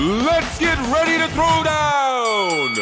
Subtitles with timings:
[0.00, 2.78] Let's get ready to throw down.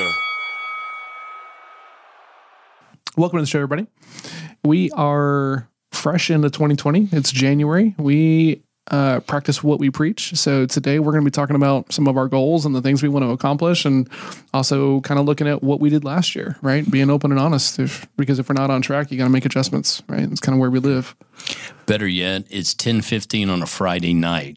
[3.16, 3.88] Welcome to the show, everybody.
[4.62, 7.08] We are fresh into 2020.
[7.10, 7.96] It's January.
[7.98, 8.62] We
[8.92, 10.36] uh, practice what we preach.
[10.36, 13.02] So today we're going to be talking about some of our goals and the things
[13.02, 14.08] we want to accomplish, and
[14.54, 16.88] also kind of looking at what we did last year, right?
[16.88, 17.80] Being open and honest.
[17.80, 20.22] If, because if we're not on track, you got to make adjustments, right?
[20.30, 21.16] It's kind of where we live.
[21.86, 24.56] Better yet, it's ten fifteen on a Friday night,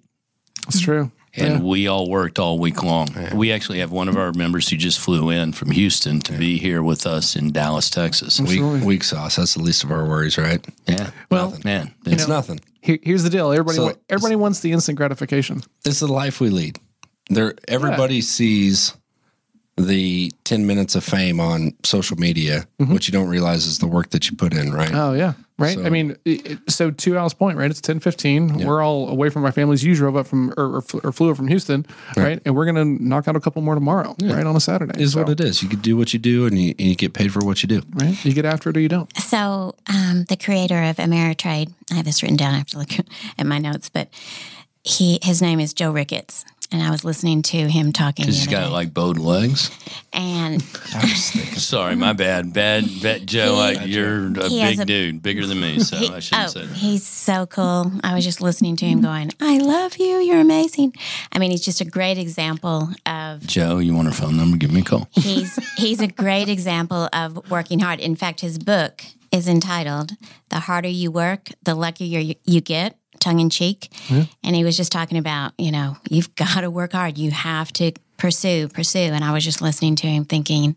[0.67, 1.11] It's true.
[1.35, 1.59] And Yeah.
[1.59, 3.07] we all worked all week long.
[3.33, 6.57] We actually have one of our members who just flew in from Houston to be
[6.57, 8.39] here with us in Dallas, Texas.
[8.39, 8.85] Weak, Absolutely.
[8.87, 9.35] weak sauce.
[9.37, 10.65] That's the least of our worries, right?
[10.87, 12.59] Yeah, Well, man, It's know- nothing.
[12.81, 13.51] Here, here's the deal.
[13.51, 15.61] Everybody, So- everybody wants the instant gratification.
[15.85, 16.79] It's the life we lead.
[17.29, 18.93] There, everybody sees
[19.87, 22.65] the ten minutes of fame on social media.
[22.77, 24.91] What you don't realize is the work that you put in, right?
[24.93, 25.77] Oh yeah, right.
[25.77, 27.69] So- I mean, it, it- so to Al's point, right?
[27.69, 28.65] It's ten fifteen.
[28.65, 29.83] We're all away from our families.
[29.83, 31.85] You drove up from or, or, or flew up from Houston,
[32.17, 32.41] right?
[32.45, 34.45] And we're gonna knock out a couple more tomorrow, right?
[34.45, 35.61] On a Saturday, is So, what it is.
[35.63, 37.67] You can do what you do, and you, and you get paid for what you
[37.67, 37.81] do.
[37.93, 38.23] right?
[38.25, 39.09] You get after it or you don't.
[39.17, 42.53] So, um, the creator of Ameritrade, I have this written down.
[42.53, 42.89] I have to look
[43.37, 44.09] at my notes, but
[44.83, 48.25] he his name is Joe Ricketts, and I was listening to him talking.
[48.25, 48.73] because the he's other got day.
[48.73, 49.69] like bowed legs.
[50.13, 50.61] and
[51.61, 52.53] Sorry, my bad.
[52.53, 53.55] Bad, bad Joe.
[53.55, 56.51] He- I, you're a big a- dude, bigger than me, so he- I shouldn't oh,
[56.51, 56.75] say that.
[56.75, 57.91] he's so cool.
[58.03, 60.17] I was just listening to him going, "I love you.
[60.19, 60.93] You're amazing."
[61.31, 64.57] I mean, he's just a great example of Joe, you want her phone number?
[64.57, 65.07] Give me a call.
[65.11, 67.99] he's he's a great example of working hard.
[67.99, 70.11] In fact, his book is entitled
[70.49, 73.89] "The Harder You Work, the Luckier You, you Get." Tongue in cheek,
[74.43, 77.17] and he was just talking about you know you've got to work hard.
[77.17, 78.99] You have to pursue, pursue.
[78.99, 80.75] And I was just listening to him, thinking,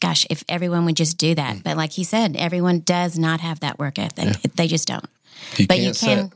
[0.00, 3.60] "Gosh, if everyone would just do that." But like he said, everyone does not have
[3.60, 4.40] that work ethic.
[4.56, 5.06] They just don't.
[5.56, 6.32] You But you can't set-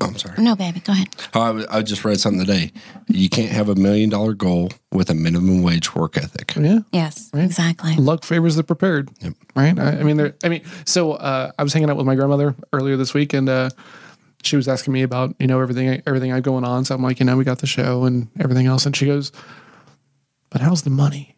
[0.00, 0.42] Oh, I'm sorry.
[0.42, 1.08] No, baby, go ahead.
[1.34, 2.72] Oh, I, w- I just read something today.
[3.08, 6.54] You can't have a million dollar goal with a minimum wage work ethic.
[6.56, 7.94] Yeah, Yes, exactly.
[7.94, 9.08] luck favors the prepared.
[9.54, 9.78] Right.
[9.78, 10.34] I, I mean, there.
[10.42, 13.48] I mean, so uh, I was hanging out with my grandmother earlier this week, and
[13.48, 13.70] uh,
[14.44, 16.84] she was asking me about you know everything everything I have going on.
[16.84, 19.32] So I'm like, you know, we got the show and everything else, and she goes,
[20.50, 21.30] "But how's the money?"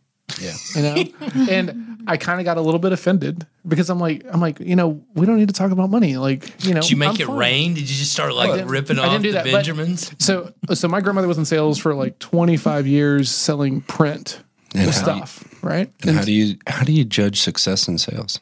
[0.42, 0.54] Yeah.
[0.74, 0.94] you know
[1.50, 4.74] and i kind of got a little bit offended because i'm like i'm like you
[4.74, 7.14] know we don't need to talk about money like you know Did you make I'm
[7.20, 7.36] it fine.
[7.36, 7.74] rain?
[7.74, 10.10] Did you just start like didn't- ripping I didn't off do the that, Benjamins?
[10.18, 14.42] so so my grandmother was in sales for like 25 years selling print
[14.74, 14.92] And how do you-
[15.26, 18.40] stuff right And how do you how do you judge success in sales?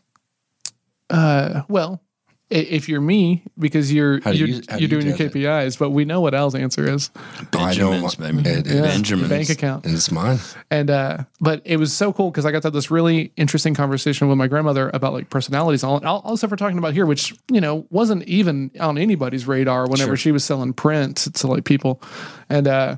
[1.11, 2.14] uh well i-
[2.51, 5.17] if you're me because you're How do you're, you- how do you're you doing your
[5.17, 5.41] judge it?
[5.41, 7.11] KPIs but we know what Al's answer is
[7.51, 8.49] Benjamins, I baby.
[8.49, 9.29] It- it- Yeah, Benjamins.
[9.29, 10.39] bank account And it's mine.
[10.71, 13.75] And uh, but it was so cool because I got to have this really interesting
[13.75, 15.83] conversation with my grandmother about like personalities.
[15.85, 19.47] All, all, all stuff we're talking about here, which you know wasn't even on anybody's
[19.47, 20.17] radar whenever Sure.
[20.17, 22.03] she was selling print to like people.
[22.51, 22.97] And uh,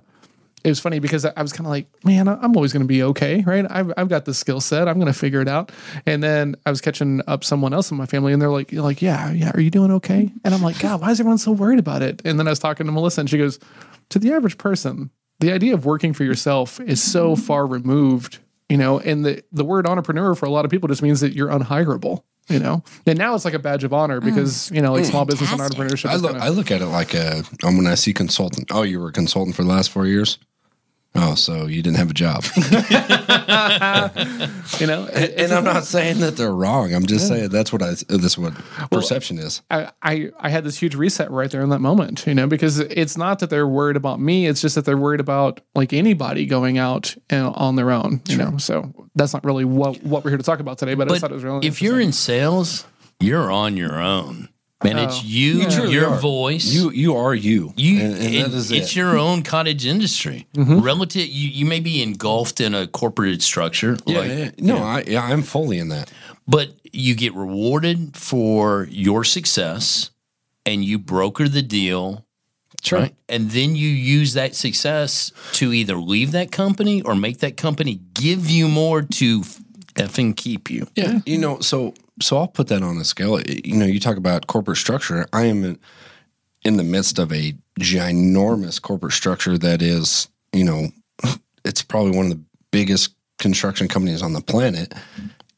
[0.67, 2.83] it was funny because I I was kind of like, man, I- I'm always going
[2.83, 3.65] to be okay, right?
[3.71, 4.89] I've, I've got the skill set.
[4.89, 5.71] I'm going to figure it out.
[6.07, 8.83] And then I was catching up someone else in my family, and they're like, you're
[8.83, 10.33] like, yeah, yeah, are you doing okay?
[10.45, 12.21] And I'm like, God, why is everyone so worried about it?
[12.25, 13.59] And then I was talking to Melissa, and she goes,
[14.11, 15.11] to the average person,
[15.41, 17.43] the idea of working for yourself is so mm-hmm.
[17.43, 18.39] far removed,
[18.69, 21.33] you know, and the, the word entrepreneur for a lot of people just means that
[21.33, 24.25] you're unhirable, you know, and now it's like a badge of honor mm.
[24.25, 25.29] because, you know, like small mm.
[25.29, 26.09] business and entrepreneurship.
[26.09, 28.71] I is look, kinda- I look at it like a, um, when I see consultant.
[28.73, 30.39] Oh, you were a consultant for the last four years.
[31.19, 32.45] Oh, so you didn't have a job.
[34.81, 36.95] you know, and, and I'm not saying that they're wrong.
[36.95, 37.95] I'm just saying that's what I.
[38.09, 38.55] this what
[38.91, 39.63] perception is.
[39.71, 42.79] I, I, I had this huge reset right there in that moment, you know, because
[42.79, 44.47] it's not that they're worried about me.
[44.47, 48.37] It's just that they're worried about like anybody going out and, on their own, you
[48.37, 48.57] know?
[48.59, 51.31] So that's not really what, what we're here to talk about today, but, I thought
[51.31, 52.87] it was really if you're in sales,
[53.21, 54.49] you're on your own.
[54.85, 56.19] Man, it's you, You truly your are.
[56.21, 56.67] voice.
[56.67, 57.73] You you are you.
[57.77, 58.97] You, and, and it- that is it's it.
[58.97, 60.47] your own cottage industry.
[60.55, 60.81] Mm-hmm.
[60.81, 64.51] Relative, you, you may be engulfed in a corporate structure, Yeah, like, yeah.
[64.59, 66.13] No, I yeah, I'm fully in that.
[66.47, 70.11] but you get rewarded for your success,
[70.67, 72.25] and you broker the deal,
[72.83, 73.01] Sure.
[73.01, 73.15] right?
[73.31, 78.01] And then you use that success to either leave that company or make that company
[78.13, 79.43] give you more to
[79.97, 80.87] effing keep you.
[80.95, 83.41] Yeah, you know, so so I'll put that on a scale.
[83.43, 85.27] You know, you talk about corporate structure.
[85.33, 85.79] I am in,
[86.65, 90.89] in the midst of a ginormous corporate structure that is, you know,
[91.65, 94.95] it's probably one of the biggest construction companies on the planet,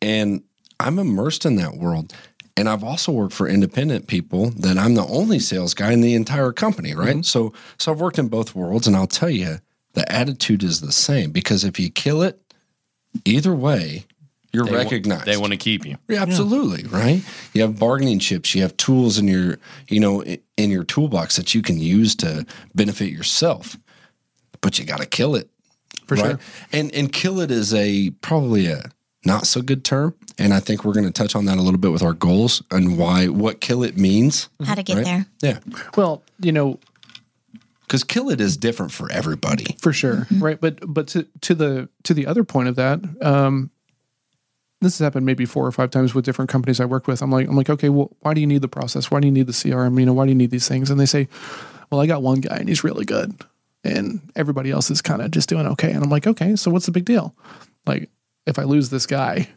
[0.03, 0.43] and
[0.81, 2.13] I'm immersed in that world.
[2.57, 6.17] And I've also worked for independent people that I'm the only sales guy in the
[6.17, 7.11] entire company, right?
[7.11, 7.23] Mm-hmm.
[7.23, 9.59] So so I've worked in both worlds and I'll tell you
[9.93, 12.41] the attitude is the same because if you kill it
[13.25, 14.07] either way,
[14.53, 15.25] you're They wa- recognized.
[15.27, 15.97] They want to keep you.
[16.09, 17.23] Yeah, absolutely, right?
[17.53, 19.59] You have bargaining chips, you have tools in your,
[19.89, 23.77] you know, in your toolbox that you can use to benefit yourself.
[24.61, 25.51] But you got to kill it
[26.07, 26.25] For right?
[26.31, 26.41] sure.
[26.73, 28.91] And and kill it is a probably a
[29.25, 30.15] not so good term.
[30.39, 32.63] And I think we're going to touch on that a little bit with our goals
[32.71, 34.49] and why what kill it means.
[34.65, 35.05] How to get right?
[35.05, 35.27] there.
[35.43, 35.59] Yeah.
[35.97, 36.79] Well, you know,
[37.83, 39.77] Because kill it is different for everybody.
[39.81, 43.71] for sure right but but to, to the to the other point of that um
[44.81, 47.31] this has happened maybe four or five times with different companies i work with i'm
[47.31, 49.47] like i'm like okay well why do you need the process why do you need
[49.47, 51.27] the crm you know why do you need these things and they say
[51.91, 53.35] well i got one guy and he's really good
[53.85, 56.87] and everybody else is kind of just doing okay and i'm like okay so what's
[56.87, 57.35] the big deal
[57.87, 58.09] like
[58.47, 59.49] if i lose this guy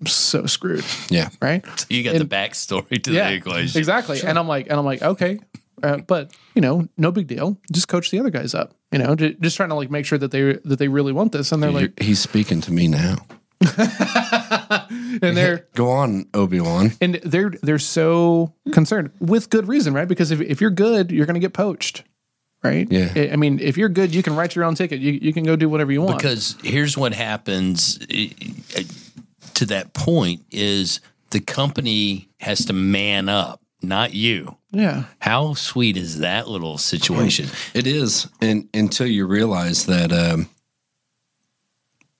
[0.00, 1.28] i'm so screwed Yeah.
[1.40, 3.78] right You got the backstory to the equation.
[3.78, 4.20] Exactly.
[4.24, 5.38] And I'm like, and I'm like, okay,
[5.82, 7.56] uh, but you know, no big deal.
[7.72, 8.74] Just coach the other guys up.
[8.92, 11.50] You know, just trying to like make sure that they that they really want this,
[11.52, 13.16] and they're like, You're- he's speaking to me now.
[14.90, 16.92] and they're Go on, Obi Wan.
[17.00, 20.08] and they're they're so concerned with good reason, right?
[20.08, 22.04] Because if if you're good, you're going to get poached,
[22.62, 22.86] right?
[22.90, 23.12] Yeah.
[23.16, 25.00] I I mean, if you're good, you can write your own ticket.
[25.00, 26.18] You you can go do whatever you want.
[26.18, 27.98] Because here's what happens
[29.54, 31.00] to that point is
[31.30, 34.56] the company has to man up, not you.
[34.70, 37.48] yeah, How sweet is that little situation?
[37.74, 40.48] It is, and until you realize that um,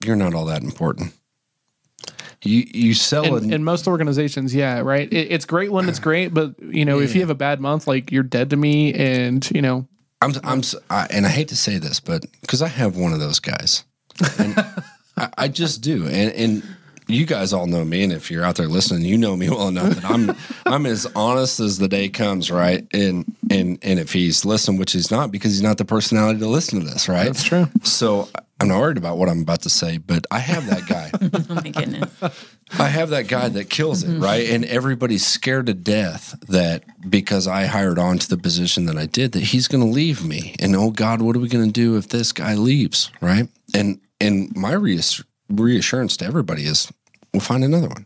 [0.05, 1.13] you're not all that important.
[2.43, 5.11] You you sell in, a in most organizations, yeah, right.
[5.11, 7.87] It, it's great when it's great, but you know, if you have a bad month,
[7.87, 9.87] like you're dead to me, and you know,
[10.21, 13.19] I'm I'm I, and I hate to say this, but because I have one of
[13.19, 13.85] those guys,
[14.39, 14.55] and
[15.17, 16.63] I, I just do, and and
[17.07, 19.67] you guys all know me, and if you're out there listening, you know me well
[19.67, 20.35] enough that I'm
[20.65, 22.85] I'm as honest as the day comes, right?
[22.93, 26.47] And and and if he's listening, which he's not, because he's not the personality to
[26.47, 27.25] listen to this, right?
[27.25, 27.67] That's true.
[27.83, 28.29] So
[28.63, 31.11] I'm not worried about what I'm about to say, but I have that guy.
[31.49, 32.11] Oh my goodness.
[32.79, 34.23] I have that guy that kills it, mm-hmm.
[34.23, 34.49] right?
[34.49, 39.05] And everybody's scared to death that because I hired on to the position that I
[39.05, 40.55] did, that he's going to leave me.
[40.59, 43.47] And oh God, what are we going to do if this guy leaves, right?
[43.73, 46.91] And and my reass- reassurance to everybody is,
[47.33, 48.05] we'll find another one,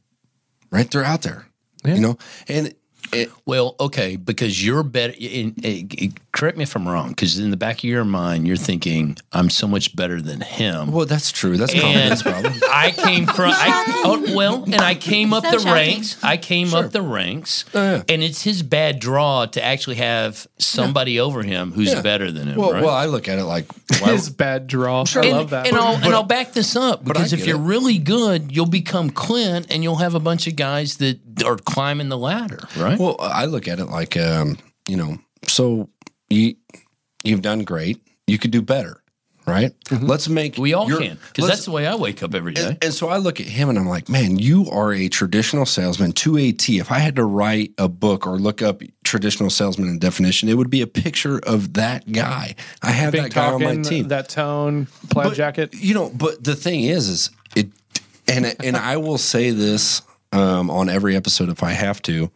[0.71, 0.89] right?
[0.89, 1.47] They're out there,
[1.85, 2.17] you know.
[2.47, 2.73] And
[3.13, 5.13] it, Well, okay, because you're better.
[5.17, 8.47] In, eh, in, correct me if I'm wrong, because in the back of your mind,
[8.47, 10.91] you're thinking, I'm so much better than him.
[10.91, 11.57] well, that's true.
[11.57, 12.53] That's a confidence problem.
[12.71, 15.71] I came from I, oh, well, and I came up So the shocking.
[15.73, 16.23] ranks.
[16.23, 18.03] I came up the ranks, oh, yeah.
[18.09, 22.01] and it's his bad draw to actually have somebody over him who's Yeah.
[22.01, 22.57] better than him.
[22.57, 22.83] Well, right?
[22.83, 23.65] well, I look at it like,
[23.99, 25.05] why, his bad draw.
[25.05, 25.67] Sure, and, love that.
[25.67, 27.61] And I'll, and I'll back this up because if you're it.
[27.63, 32.09] really good, you'll become Clint, and you'll have a bunch of guys that are climbing
[32.09, 32.96] the ladder, right?
[32.97, 34.57] Well, I look at it like, um,
[34.87, 35.17] you know,
[35.47, 35.89] so
[36.29, 36.55] you
[37.23, 38.01] you've done great.
[38.27, 39.01] You could do better,
[39.45, 39.71] right?
[39.91, 42.65] Let's make we all your- can because that's the way I wake up every day.
[42.67, 45.65] And, and so I look at him and I'm like, man, you are a traditional
[45.65, 46.79] salesman to a T.
[46.79, 50.55] If I had to write a book or look up traditional salesman in definition, it
[50.57, 52.55] would be a picture of that guy.
[52.81, 54.09] I have Big that guy on my team.
[54.09, 55.73] that tone, plaid But, jacket.
[55.73, 57.67] You know, but the thing is, is it,
[58.27, 60.01] and and I will say this
[60.33, 62.29] um, on every episode if I have to.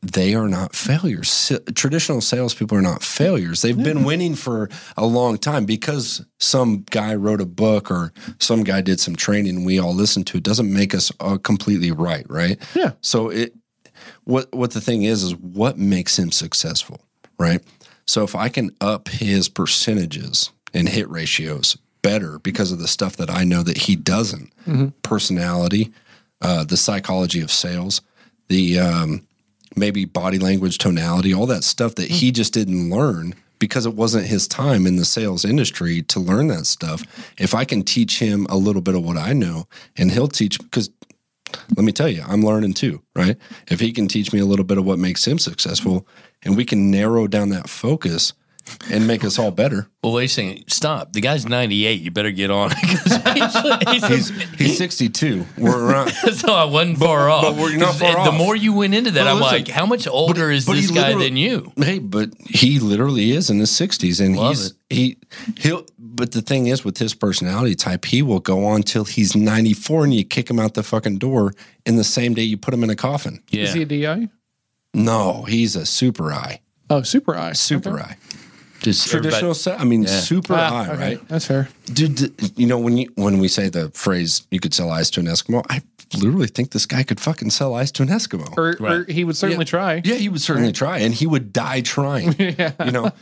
[0.00, 1.52] They are not failures.
[1.74, 3.62] Traditional salespeople are not failures.
[3.62, 8.64] They've been winning for a long time because some guy wrote a book or some
[8.64, 10.44] guy did some training and we all listened to it.
[10.44, 12.58] Doesn't make us uh, completely right, right?
[12.74, 12.92] Yeah.
[13.00, 13.54] So it,
[14.24, 17.00] what what the thing is is what makes him successful,
[17.38, 17.62] right?
[18.06, 23.16] So if I can up his percentages and hit ratios better because of the stuff
[23.16, 24.52] that I know that he doesn't,
[25.02, 25.92] personality,
[26.40, 28.00] uh, the psychology of sales,
[28.48, 29.26] the um,
[29.76, 32.34] maybe body language, tonality, all that stuff that he mm.
[32.34, 36.66] just didn't learn because it wasn't his time in the sales industry to learn that
[36.66, 37.02] stuff.
[37.38, 40.58] If I can teach him a little bit of what I know, and he'll teach
[40.58, 40.90] because
[41.76, 43.36] let me tell you, I'm learning too, right?
[43.68, 46.06] If he can teach me a little bit of what makes him successful
[46.42, 48.32] and we can narrow down that focus
[48.90, 49.88] and make us all better.
[50.02, 50.64] Well, wait a second.
[50.68, 51.12] Stop.
[51.12, 52.00] The guy's 98.
[52.00, 52.70] You better get on.
[52.82, 55.46] 'Cause he's, he's, He's 62.
[55.58, 56.10] We're around.
[56.32, 57.42] so I wasn't far off.
[57.42, 58.26] but we're not 'Cause far off.
[58.26, 60.76] The more you went into that, But I'm listen, like, how much older is but
[60.76, 61.72] he this guy than you?
[61.76, 64.72] Hey, but he literally is in his 60s and Love he's it.
[64.90, 65.16] he
[65.58, 69.34] he'll but the thing is with his personality type, he will go on till he's
[69.34, 71.54] 94 and you kick him out the fucking door
[71.86, 73.42] in the same day you put him in a coffin.
[73.50, 73.62] Yeah.
[73.64, 74.28] Is he a DI?
[74.94, 76.60] No, he's a super I.
[76.90, 77.52] Oh, super I.
[77.54, 78.02] Super Okay.
[78.10, 78.16] I.
[78.82, 81.00] Just Traditional everybody- se- I mean super Ah, I, okay.
[81.00, 81.28] right?
[81.28, 81.68] That's fair.
[81.86, 85.20] Dude, you know when you when we say the phrase "you could sell ice to
[85.20, 85.82] an Eskimo," I
[86.18, 88.52] literally think this guy could fucking sell ice to an Eskimo.
[88.58, 90.02] Or, or he would certainly try.
[90.04, 92.34] yeah, he would certainly try, and he would die trying.
[92.38, 92.72] yeah.
[92.84, 93.12] You know.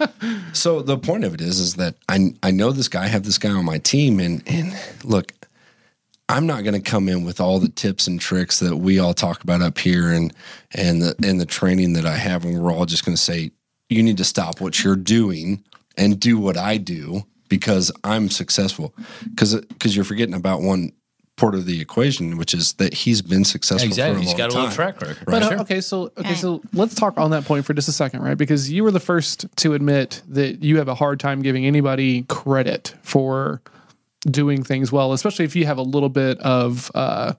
[0.54, 3.24] So the point of it is, is that I I know this guy, I have
[3.24, 4.72] this guy on my team, and and
[5.04, 5.32] look,
[6.28, 9.12] I'm not going to come in with all the tips and tricks that we all
[9.14, 10.32] talk about up here, and
[10.72, 13.50] and the and the training that I have, and we're all just going to say
[13.90, 15.62] you need to stop what you're doing
[15.98, 18.94] and do what I do because I'm successful.
[19.28, 20.92] Because because you're forgetting about one
[21.36, 23.88] part of the equation, which is that he's been successful.
[23.88, 24.14] Exactly.
[24.14, 24.60] For a He's long got a time.
[24.62, 25.18] little track record.
[25.26, 25.58] But Right.
[25.58, 26.36] uh, okay, so okay, Right.
[26.36, 28.36] so let's talk on that point for just a second, right?
[28.38, 32.22] Because you were the first to admit that you have a hard time giving anybody
[32.28, 33.62] credit for
[34.30, 37.32] doing things well, especially if you have a little bit of uh,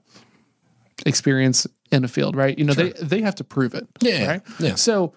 [1.06, 2.58] experience in a field, right?
[2.58, 3.86] You know, they they have to prove it.
[4.00, 4.42] Yeah, Right.
[4.58, 4.74] yeah.
[4.74, 5.12] So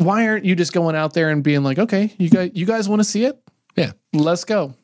[0.00, 2.88] why aren't you just going out there and being like, okay, you guys, you guys
[2.88, 3.38] want to see it?
[3.76, 3.92] Yeah.
[4.12, 4.74] Let's go.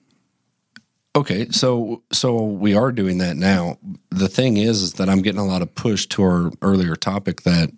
[1.16, 3.78] Okay, so so we are doing that now.
[4.11, 7.42] The thing is, is that I'm getting a lot of push to our earlier topic
[7.42, 7.70] that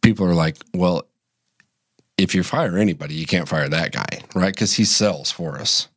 [0.00, 1.02] people are like, well,
[2.16, 4.54] if you fire anybody, you can't fire that guy, right?
[4.54, 5.88] Because he sells for us.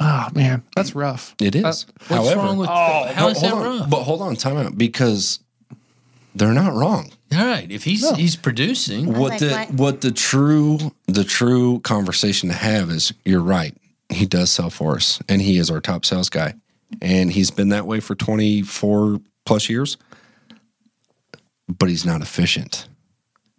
[0.00, 1.36] Oh man, that's rough.
[1.40, 1.62] It is.
[1.62, 3.90] What's However, wrong with Oh, how but is that hold on, wrong?
[3.90, 5.38] But hold on, time out because
[6.34, 7.12] they're not wrong.
[7.32, 7.70] All right.
[7.70, 9.70] If he's he's producing, What like, the what?
[9.74, 13.76] what the true the true conversation to have is you're right.
[14.08, 16.54] He does sell for us, and he is our top sales guy,
[17.00, 19.96] and he's been that way for 24 plus years.
[21.68, 22.88] But he's not efficient,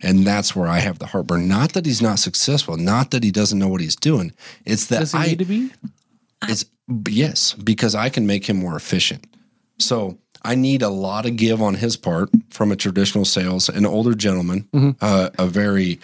[0.02, 1.48] and that's where I have the heartburn.
[1.48, 4.34] Not that he's not successful, not that he doesn't know what he's doing.
[4.66, 5.72] It's that Does he I need to be?
[6.50, 6.66] it's
[7.08, 9.26] yes, because I can make him more efficient.
[9.80, 13.86] So I need a lot of give on his part from a traditional sales, an
[13.86, 14.68] older gentleman,
[15.02, 16.00] uh, a very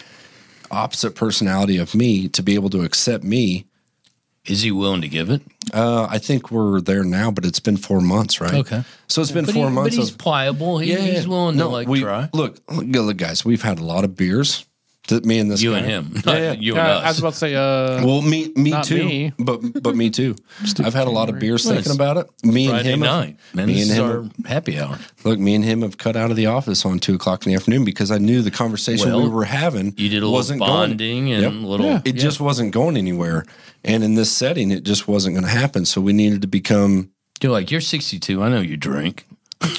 [0.70, 3.64] opposite personality of me to be able to accept me.
[4.46, 5.42] is he willing to give it?
[5.74, 8.54] Uh, I think we're there now, but it's been four months, right?
[8.54, 8.82] Okay.
[9.06, 10.78] So it's been But, four he, months but he's of pliable.
[10.78, 12.30] He, he's willing to like we, try.
[12.32, 14.64] Look, look, look, guys, we've had a lot of beers.
[15.08, 15.78] That me and this You guy.
[15.78, 16.52] and him, Yeah, yeah.
[16.52, 19.04] you Yeah, and I was about to say, uh, Well, me, me Not too.
[19.04, 19.32] me.
[19.38, 20.36] But but me too.
[20.84, 22.26] I've had a lot of beers Well, thinking about it.
[22.44, 23.66] Me and him, have- night, man.
[23.68, 24.98] me and him are, happy hour.
[25.24, 27.56] Look, me and him have cut out of the office on two o'clock in the
[27.56, 31.24] afternoon because I knew the conversation we were having You did a little wasn't bonding
[31.26, 31.44] going.
[31.44, 31.68] and Yep.
[31.68, 31.86] little.
[31.86, 32.02] Yeah.
[32.04, 33.44] It just wasn't going anywhere,
[33.84, 35.84] and in this setting, it just wasn't going to happen.
[35.86, 37.10] So we needed to become.
[37.40, 38.42] You're like you're 62.
[38.42, 39.26] I know you drink.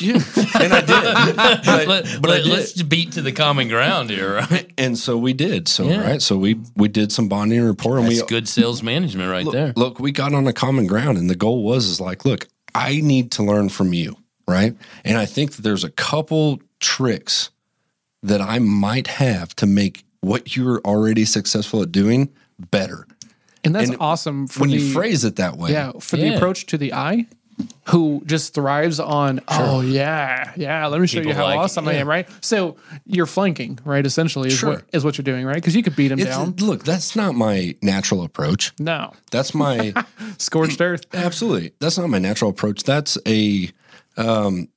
[0.01, 0.13] Yeah,
[0.59, 2.53] and I did, but, Let, but I let, did.
[2.53, 4.71] us beat to the common ground here, right?
[4.77, 5.67] and so we did.
[5.67, 6.01] So Yeah.
[6.01, 9.43] right, so we we did some bonding rapport, and That's we good sales management right
[9.45, 9.73] look, there.
[9.75, 13.01] look, we got on a common ground, and the goal was is like, look, I
[13.01, 14.17] need to learn from you,
[14.47, 14.75] right?
[15.05, 17.49] And I think that there's a couple tricks
[18.23, 23.07] that I might have to make what you're already successful at doing better.
[23.63, 26.25] and that's and awesome for When the, you phrase it that way, yeah for the
[26.27, 26.35] Yeah.
[26.35, 27.27] approach to the I,
[27.89, 31.59] who just thrives on oh yeah yeah let me show People you how like it,
[31.59, 32.27] awesome I am right.
[32.41, 34.69] So you're flanking right essentially is Sure.
[34.71, 36.55] what is what you're doing right because you could beat him it's, down.
[36.59, 38.73] look, that's not my natural approach.
[38.79, 39.93] No That's my
[40.37, 41.05] scorched earth.
[41.13, 41.71] Absolutely.
[41.79, 42.83] That's not my natural approach.
[42.83, 43.69] That's a
[44.17, 44.67] um,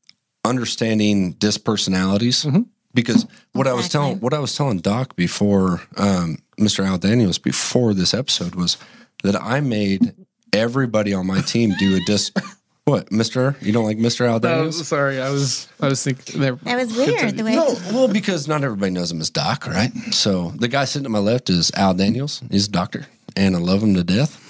[0.45, 2.47] understanding disc personalities.
[2.95, 6.85] Because what I was telling what I was telling Doc before um, Mr.
[6.85, 8.77] Al Daniels before this episode was
[9.23, 10.15] that I made
[10.53, 12.37] everybody on my team do a disc.
[12.85, 13.57] What, Mister?
[13.61, 14.89] You don't like Mister Al Oh, Daniels?
[14.89, 16.57] sorry, I was I was thinking there.
[16.57, 17.37] That was weird.
[17.37, 19.93] The way No, well, because not everybody knows him as Doc, right?
[20.11, 22.43] So the guy sitting to my left is Al Daniels.
[22.51, 24.41] He's a doctor, and I love him to death.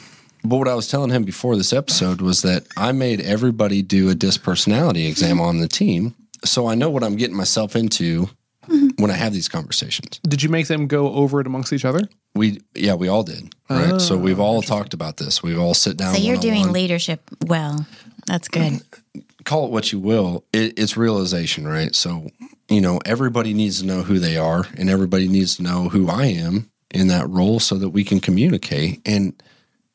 [0.45, 4.09] But what I was telling him before this episode was that I made everybody do
[4.09, 8.31] a disc personality exam on the team, so I know what I'm getting myself into
[8.67, 8.89] mm-hmm.
[8.97, 10.21] when I have these conversations.
[10.27, 12.01] Did you make them go over it amongst each other?
[12.35, 14.01] We, yeah, we all did, right?
[14.01, 15.43] so we've oh, all talked about this.
[15.43, 16.15] We've all sit down.
[16.15, 17.87] so you're doing leadership well.
[18.27, 18.81] That's good.
[19.45, 21.95] call it what you will, it, it's realization, right?
[21.95, 22.29] So,
[22.69, 26.09] you know, everybody needs to know who they are and everybody needs to know who
[26.09, 29.01] I am in that role so that we can communicate.
[29.05, 29.41] And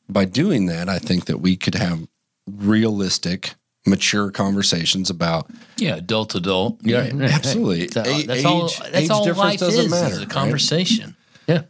[0.08, 2.06] by doing that, I think that we could have
[2.46, 3.54] realistic,
[3.86, 6.78] mature conversations about Yeah, adult, to adult.
[6.82, 7.86] Yeah, absolutely.
[7.86, 8.66] That's, A- that's all.
[8.66, 9.90] age- That's age all difference life doesn't is.
[9.90, 10.30] matter, is a right?
[10.30, 11.16] conversation.
[11.46, 11.62] Yeah.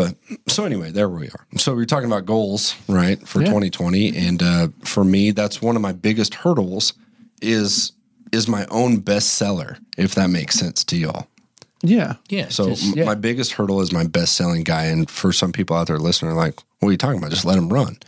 [0.00, 0.14] But
[0.52, 1.46] so anyway, there we are.
[1.58, 5.82] So we're talking about goals, right, for 2020, and uh, for me, that's one of
[5.82, 6.94] my biggest hurdles
[7.42, 7.92] is
[8.32, 11.26] is my own bestseller, if that makes sense to y'all.
[11.82, 12.14] Yeah.
[12.28, 12.48] Yeah.
[12.48, 15.76] So just- m- my biggest hurdle is my best selling guy, and for some people
[15.76, 17.30] out there listening, like, "What are you talking about?
[17.30, 17.98] Just let him run."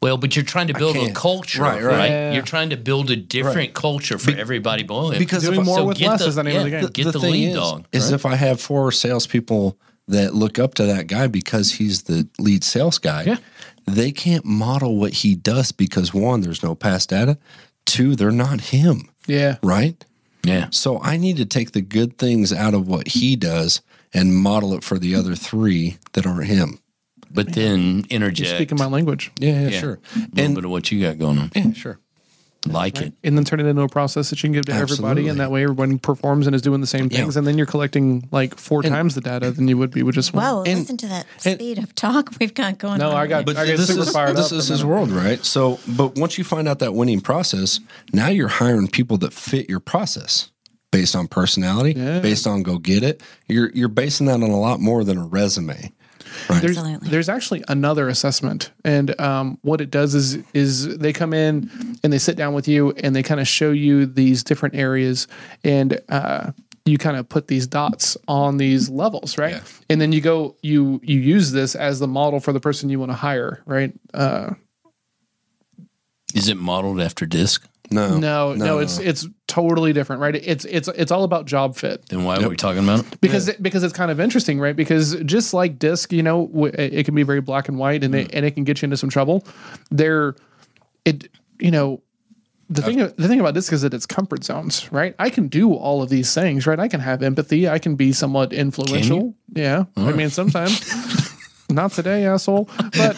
[0.00, 1.96] well, but you're trying to build a culture, Right, right?
[1.96, 2.10] right.
[2.10, 2.32] Yeah.
[2.34, 5.18] You're trying to build a different culture for everybody below him.
[5.18, 6.90] because Doing if more So with less the- is the name of the yeah, game.
[6.90, 7.86] Get the, thing lead is, dog.
[7.92, 8.14] Is right?
[8.14, 9.76] if I have four salespeople
[10.08, 13.36] that look up to that guy because he's the lead sales guy, Yeah.
[13.86, 17.38] they can't model what he does because one, there's no past data.
[17.86, 19.56] Two, they're not him, Yeah.
[19.62, 20.02] right?
[20.44, 20.68] yeah.
[20.70, 23.80] So I need to take the good things out of what he does
[24.14, 26.78] and model it for the other three that aren't him.
[27.28, 29.32] But then You're speaking my language.
[29.40, 29.80] Yeah, yeah, Yeah.
[29.80, 29.98] sure.
[30.14, 31.50] a little And bit of what you got going on.
[31.56, 31.98] yeah, sure.
[32.72, 33.12] Like it.
[33.24, 35.28] and then turn it into a process that you can give to everybody, Absolutely.
[35.28, 38.28] and that way everyone performs and is doing the same things, and then you're collecting
[38.30, 40.44] like four times the data than you would be with just one.
[40.44, 43.14] Whoa, And- listen to that speed of talk we've got going No, on.
[43.16, 43.44] I got- here.
[43.44, 45.44] But I get this is fired this up is his world, right?
[45.44, 47.80] So, but once you find out that winning process,
[48.12, 50.50] now you're hiring people that fit your process
[50.92, 52.20] based on personality, Yeah.
[52.20, 53.20] based on go get it.
[53.48, 55.92] You're you're basing that on a lot more than a resume.
[56.48, 57.08] There's Absolutely.
[57.08, 61.70] there's actually another assessment, and um, what it does is is they come in
[62.02, 65.28] and they sit down with you and they kind of show you these different areas,
[65.64, 66.52] and uh,
[66.84, 69.54] you kind of put these dots on these levels, right?
[69.54, 69.62] Yeah.
[69.90, 72.98] And then you go you you use this as the model for the person you
[73.00, 73.92] want to hire, right?
[74.14, 74.54] Uh,
[76.34, 77.66] Is it modeled after disc?
[77.90, 80.34] No, no, no, it's it's totally different, right?
[80.34, 82.08] It's it's it's all about job fit.
[82.08, 83.20] Then why are we talking about it?
[83.20, 84.74] because it, because it's kind of interesting, right?
[84.74, 88.02] Because just like disc, you know, w- it it can be very black and white,
[88.02, 88.34] and it mm.
[88.34, 89.46] and it can get you into some trouble.
[89.90, 90.34] There,
[91.04, 91.28] it
[91.60, 92.02] you know.
[92.68, 95.14] The thing, the thing about disc is that it's comfort zones, right?
[95.20, 96.80] I can do all of these things, right?
[96.80, 97.68] I can have empathy.
[97.68, 99.36] I can be somewhat influential.
[99.52, 100.16] Yeah, I mm.
[100.16, 100.82] mean sometimes.
[101.70, 102.68] Not today, asshole.
[102.96, 103.16] But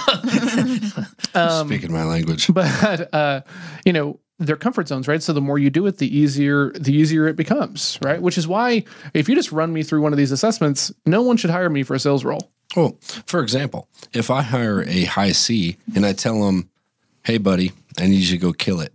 [1.34, 2.52] um, speaking my language.
[2.52, 3.40] but uh,
[3.86, 6.92] you know they're comfort zones right so the more you do it the easier the
[6.92, 10.16] easier it becomes right which is why if you just run me through one of
[10.16, 14.30] these assessments no one should hire me for a sales role Well, for example, if
[14.30, 16.68] I hire a high C and I tell him,
[17.24, 18.92] "Hey, buddy, I need you to go kill it,"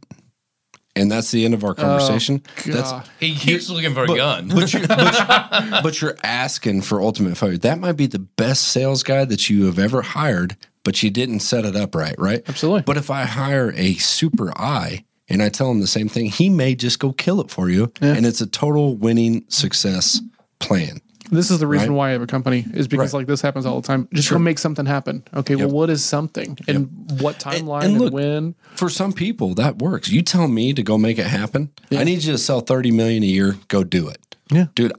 [0.95, 2.43] and that's the end of our oh, conversation.
[2.65, 3.09] that's God.
[3.19, 4.49] He keeps looking for a gun.
[4.49, 4.99] but you're, but,
[5.71, 7.57] you're, but you're asking for ultimate failure.
[7.57, 11.39] That might be the best sales guy that you have ever hired, but you didn't
[11.39, 12.43] set it up right, right?
[12.47, 12.83] Absolutely.
[12.83, 15.03] But if I hire a super I
[15.33, 17.91] and I tell him the same thing, he may just go kill it for you,
[18.01, 20.21] and it's a total winning success
[20.59, 21.01] plan.
[21.31, 21.95] this is the reason Right.
[21.97, 23.19] why i have a company is because Right.
[23.21, 26.03] like this happens all the time just go make something happen okay well what is
[26.05, 26.89] something and
[27.21, 30.09] what timeline and, and look- when For some people, that works.
[30.09, 31.69] You tell me to go make it happen.
[31.91, 33.55] I need you to sell thirty million a year.
[33.67, 34.35] Go do it.
[34.51, 34.65] Yeah.
[34.75, 34.93] dude.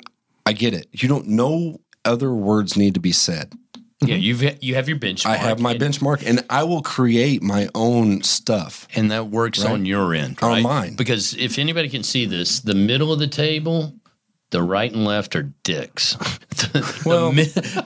[0.46, 0.86] I get it.
[0.92, 1.28] You don't.
[1.28, 3.52] No other words need to be said.
[4.08, 4.22] Yeah, mm-hmm.
[4.22, 5.26] you've you have your benchmark.
[5.26, 8.88] I have my and, benchmark, and I will create my own stuff.
[8.94, 10.94] and that works on your end, On mine.
[10.94, 13.94] Because if anybody can see this, the middle of the table,
[14.50, 16.16] the right and left are dicks.
[17.04, 17.34] well,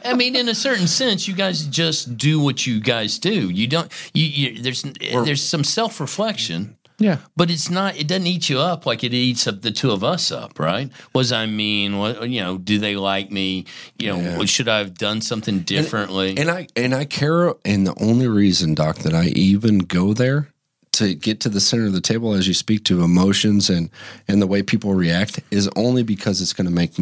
[0.04, 3.50] I mean, in a certain sense, you guys just do what you guys do.
[3.50, 3.90] You don't.
[4.12, 6.76] You, you there's there's some self reflection.
[6.98, 7.96] Yeah But it's not.
[7.96, 10.90] It doesn't eat you up like it eats up the two of us up, right?
[11.14, 11.98] Was I mean?
[11.98, 12.58] What you know?
[12.58, 13.66] Do they like me?
[13.98, 14.44] You know?
[14.46, 16.36] Should I have done something differently?
[16.36, 17.54] And I and I care.
[17.64, 20.48] And the only reason, Doc, that I even go there
[20.92, 23.90] to get to the center of the table as you speak to emotions and
[24.26, 26.92] and the way people react is only because it's going to make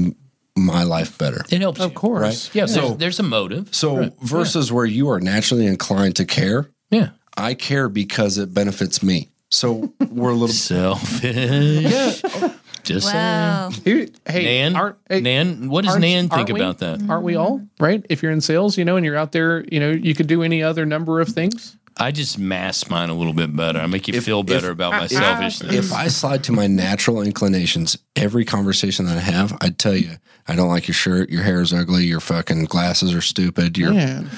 [0.59, 1.45] my life better.
[1.51, 1.97] it helps, of you.
[1.97, 2.51] course Right.
[2.55, 3.69] Yeah, So- there's, there's a motive.
[3.75, 9.03] So versus where you are naturally inclined to care, Yeah, I care because it benefits
[9.03, 9.29] me.
[9.51, 10.49] So we're a little.
[10.49, 11.35] selfish.
[11.35, 12.53] Yeah.
[12.83, 13.71] Just Wow.
[13.85, 14.73] Here- hey saying.
[14.73, 16.61] Nan, aren't, hey, Nan, what does Nan think aren't we?
[16.61, 17.03] about that?
[17.11, 19.81] aren't we all right if you're in sales you know and you're out there you
[19.81, 23.33] know you could do any other number of things I just mask mine a little
[23.33, 23.79] bit better.
[23.81, 25.75] I make you feel better about my if- selfishness.
[25.75, 30.11] If I slide to my natural inclinations, every conversation that I have, I'd tell you,
[30.47, 33.79] I don't like your shirt, your hair is ugly, your fucking glasses are stupid.
[33.79, 34.29] Your Man,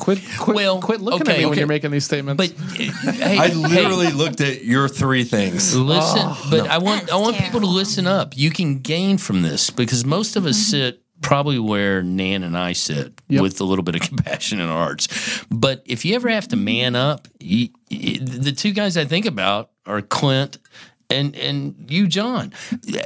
[0.00, 2.36] quit, quit, Well, quit looking okay, at me when you're making these statements.
[2.42, 5.76] but uh, hey, I hey, literally looked at your three things.
[5.76, 6.26] listen.
[6.50, 8.36] but I want That's I want people to listen up.
[8.36, 12.72] You can gain from this because most of us sit probably where Nan and I
[12.72, 13.42] sit Yep.
[13.42, 15.44] with a little bit of compassion in our hearts.
[15.50, 19.26] But if you ever have to man up, you, you- the two guys I think
[19.26, 20.58] about are Clint.
[21.10, 22.52] And and you, John,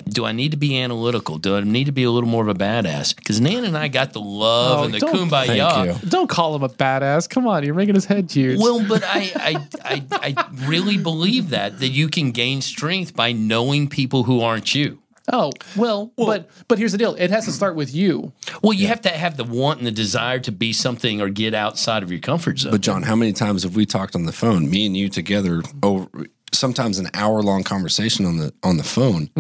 [0.09, 1.39] do I need to be analytical?
[1.39, 3.17] Do I need to be a little more of a badass?
[3.17, 5.47] Because Nan and I got the love Oh, and the don't- kumbaya.
[5.47, 6.09] Thank you.
[6.11, 7.29] Don't call him a badass.
[7.29, 8.59] Come on, you're making his head huge.
[8.61, 13.33] Well, but I, I, I, I really believe that that you can gain strength by
[13.33, 14.99] knowing people who aren't you.
[15.33, 17.15] oh, well, but but here's the deal.
[17.15, 18.33] It has to start with you.
[18.63, 21.55] Well, you have to have the want and the desire to be something or get
[21.55, 22.73] outside of your comfort zone.
[22.73, 25.63] But John, how many times have we talked on the phone, me and you together,
[25.83, 26.09] over
[26.55, 29.31] sometimes an hour long conversation on the on the phone,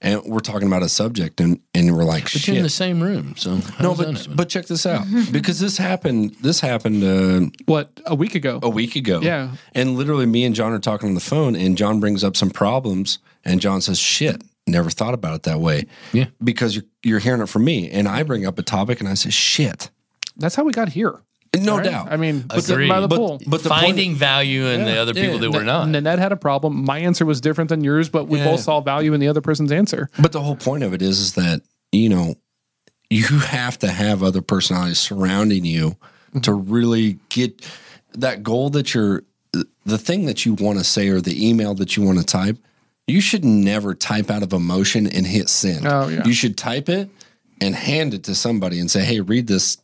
[0.00, 3.02] and we're talking about a subject, and and we're like, but you're in the same
[3.02, 6.36] room, so No, but but check this out because this happened.
[6.42, 8.60] This happened uh, What a week ago.
[8.62, 9.20] a week ago.
[9.20, 9.56] Yeah.
[9.74, 12.50] And literally, me and John are talking on the phone, and John brings up some
[12.50, 16.26] problems, and John says, "Shit, never thought about it that way." Yeah.
[16.42, 19.14] Because you're you're hearing it from me, and I bring up a topic, and I
[19.14, 19.90] say, "Shit."
[20.38, 21.22] That's how we got here.
[21.54, 21.84] No right?
[21.84, 22.12] doubt.
[22.12, 23.40] I mean, but the, by the but pool.
[23.46, 25.88] but the point- finding value in the other people that were not.
[25.88, 26.84] Nanette had a problem.
[26.84, 28.44] My answer was different than yours, but we Yeah.
[28.44, 30.10] both saw value in the other person's answer.
[30.18, 32.34] But the whole point of it is, is that you know
[33.10, 36.40] you have to have other personalities surrounding you mm-hmm.
[36.40, 37.66] to really get
[38.14, 39.22] that goal that you're
[39.84, 42.58] the thing that you want to say or the email that you want to type,
[43.06, 45.86] you should never type out of emotion and hit send.
[45.86, 46.24] Oh, yeah.
[46.24, 47.08] You should type it
[47.60, 49.78] and hand it to somebody and say, "Hey, read this.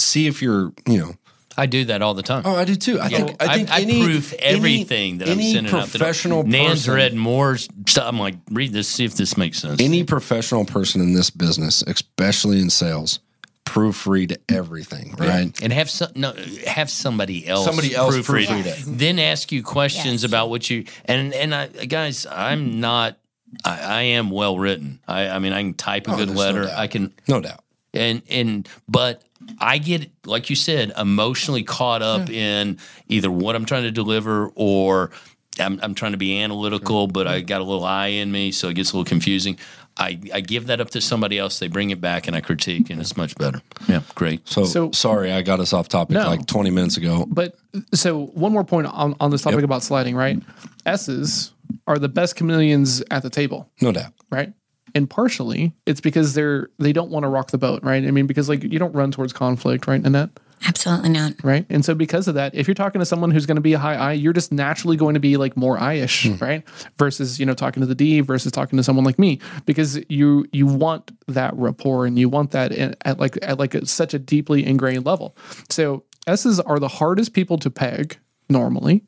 [0.00, 1.14] See if you're, you know."
[1.56, 2.42] I do that all the time.
[2.46, 3.00] Oh, I do too.
[3.00, 5.90] I think I think I, any, proof any- everything that I'm sending out.
[5.90, 6.48] professional the.
[6.48, 8.04] Nan's read more stuff.
[8.06, 9.80] I'm like, read this, see if this makes sense.
[9.80, 13.18] any professional person in this business, especially in sales,
[13.66, 15.52] proofread everything, right?
[15.62, 16.32] and have some no,
[16.66, 18.98] have somebody else Somebody else proofread, proofread it.
[18.98, 20.30] Then ask you questions Yes.
[20.30, 23.18] about what you and and I guys, I'm not.
[23.64, 25.00] I, I am well written.
[25.08, 26.70] I, I mean, I can type a Oh, good there's no letter.
[26.74, 27.64] I can No doubt.
[27.94, 29.22] And and but
[29.58, 32.34] I get like you said emotionally caught up hmm.
[32.34, 35.10] in either what I'm trying to deliver or
[35.58, 37.46] I'm, I'm trying to be analytical, but I hmm.
[37.46, 39.58] got a little eye in me, so it gets a little confusing.
[39.98, 41.58] I, I give that up to somebody else.
[41.58, 43.60] They bring it back, and I critique, and it's much better.
[43.86, 44.48] Yeah, great.
[44.48, 46.26] So, So- sorry, I got us off topic No.
[46.26, 47.26] like 20 minutes ago.
[47.28, 47.56] But
[47.92, 49.64] so one more point on, on this topic Yep.
[49.64, 50.40] about sliding, right?
[50.86, 51.52] S's
[51.86, 54.12] are the best chameleons at the table, No doubt.
[54.30, 54.52] right?
[54.94, 58.04] And partially it's because they're they don't want to rock the boat, right?
[58.04, 60.30] I mean, because like you don't run towards conflict, right, Annette?
[60.66, 61.32] Absolutely not.
[61.42, 61.64] Right.
[61.70, 63.78] And so because of that, if you're talking to someone who's going to be a
[63.78, 66.36] high I, you're just naturally going to be like more I-ish, hmm.
[66.36, 66.64] right?
[66.98, 69.40] Versus, you know, talking to the D versus talking to someone like me.
[69.64, 73.74] Because you you want that rapport and you want that in, at like at like
[73.74, 75.34] a, such a deeply ingrained level.
[75.70, 78.18] So S's are the hardest people to peg
[78.50, 79.04] normally.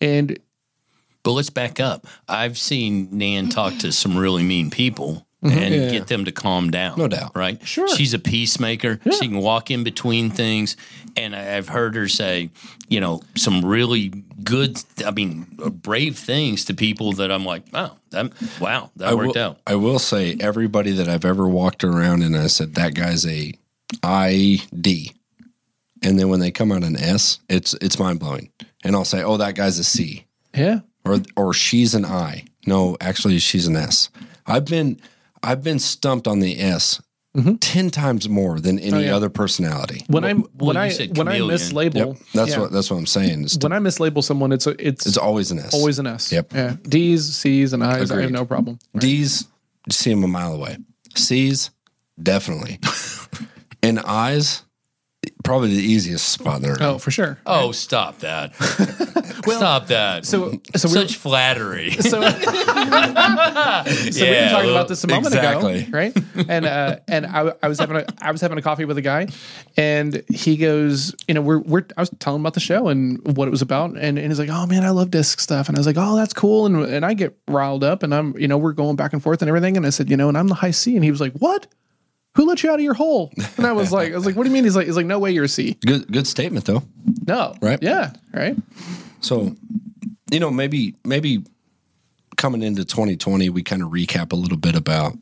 [0.00, 0.38] And
[1.22, 2.06] But let's back up.
[2.28, 5.56] I've seen Nan talk to some really mean people mm-hmm.
[5.56, 5.90] and Yeah.
[5.90, 6.98] get them to calm down.
[6.98, 7.36] No doubt.
[7.36, 7.64] Right?
[7.66, 7.88] Sure.
[7.88, 8.98] She's a peacemaker.
[9.04, 10.76] She can walk in between things.
[11.16, 12.50] And I've heard her say,
[12.88, 14.08] you know, some really
[14.42, 19.08] good, I mean, uh, brave things to people that I'm like, oh, that, wow, that
[19.08, 19.60] I worked will, out.
[19.66, 23.52] I will say everybody that I've ever walked around and I said that guy's a
[24.02, 25.12] ID,
[26.02, 28.50] and then when they come out an S, it's it's mind blowing.
[28.84, 30.80] And I'll say, oh, that guy's a C, yeah.
[31.04, 32.44] Or or she's an I.
[32.66, 34.08] No, actually, she's an S.
[34.46, 35.00] I've been
[35.42, 37.00] I've been stumped on the S
[37.60, 38.96] ten times more than any Mm-hmm.
[38.98, 39.16] Oh, yeah.
[39.16, 40.04] other personality.
[40.08, 42.60] When I well, when I when I mislabel Yep, that's yeah.
[42.60, 43.44] what that's what I'm saying.
[43.44, 45.72] It's, when I mislabel someone, it's a, it's it's always an S.
[45.74, 46.30] always an S.
[46.30, 46.52] Yep.
[46.54, 46.76] Yeah.
[46.82, 48.10] D's, C's, and I's.
[48.10, 48.78] I have no problem.
[48.98, 49.46] D's,
[49.86, 50.76] you see them a mile away.
[51.16, 51.70] C's,
[52.22, 52.78] definitely.
[53.82, 54.62] and I's,
[55.42, 56.76] probably the easiest spot there.
[56.80, 57.38] Oh, for sure.
[57.46, 58.54] Oh, stop that.
[59.46, 60.24] stop that.
[60.24, 61.90] So so we're Such flattery.
[61.92, 65.80] so, so we were talking about this a moment exactly.
[65.80, 66.16] ago, right?
[66.48, 69.02] And uh, and I, I was having a I was having a coffee with a
[69.02, 69.28] guy,
[69.76, 73.36] and he goes, you know, we're we're I was telling him about the show and
[73.36, 75.76] what it was about, and, and he's like, oh man, I love disc stuff, and
[75.76, 78.48] I was like, oh, that's cool, and and I get riled up, and I'm you
[78.48, 80.48] know we're going back and forth and everything, and I said, you know, and I'm
[80.48, 81.66] the high C, and he was like, what?
[82.34, 83.30] Who let you out of your hole?
[83.58, 84.64] And I was like, I was like, what do you mean?
[84.64, 85.76] He's like, he's like, no way, you're a C.
[85.84, 86.82] Good, good statement though.
[87.26, 87.78] No, Right.
[87.82, 88.56] Yeah, right.
[89.20, 89.54] So,
[90.30, 91.44] you know, maybe maybe
[92.36, 95.16] coming into 2020, we kind of recap a little bit about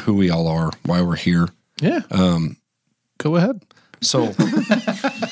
[0.00, 1.48] who we all are, why we're here.
[1.80, 2.02] Yeah.
[2.10, 2.56] Um,
[3.18, 3.62] go ahead.
[4.00, 4.32] So.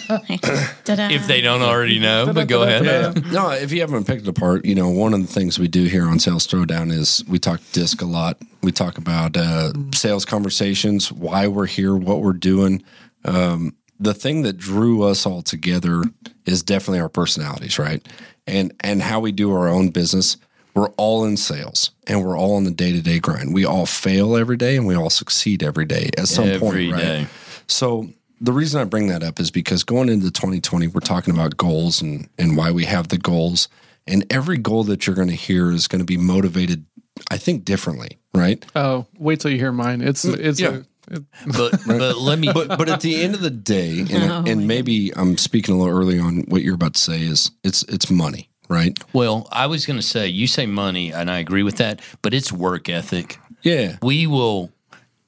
[0.86, 3.24] if they don't already know, but go ahead.
[3.32, 5.84] no, if you haven't picked it apart, you know, one of the things we do
[5.84, 8.38] here on Sales Throwdown is we talk disc a lot.
[8.62, 12.82] We talk about uh, sales conversations, why we're here, what we're doing.
[13.24, 16.02] Um, the thing that drew us all together
[16.44, 18.06] is definitely our personalities, right?
[18.46, 20.36] And and how we do our own business.
[20.74, 23.54] We're all in sales and we're all in the day to day grind.
[23.54, 26.92] We all fail every day and we all succeed every day at some Every point,
[26.92, 27.00] right?
[27.00, 27.26] day.
[27.66, 31.56] So the reason I bring that up is because going into 2020, we're talking about
[31.56, 33.68] goals and and why we have the goals.
[34.06, 36.84] And every goal that you're going to hear is going to be motivated,
[37.30, 38.64] I think, differently, right?
[38.76, 40.00] Oh, wait till you hear mine.
[40.00, 40.68] It's mm, it's yeah.
[40.68, 44.30] a, it, But but let me But but at the end of the day, and,
[44.30, 47.50] oh, and maybe I'm speaking a little early on what you're about to say is
[47.64, 48.96] it's it's money, right?
[49.12, 52.34] Well, I was going to say, you say money, and I agree with that, but
[52.34, 53.38] it's work ethic.
[53.62, 53.96] Yeah.
[54.02, 54.72] We will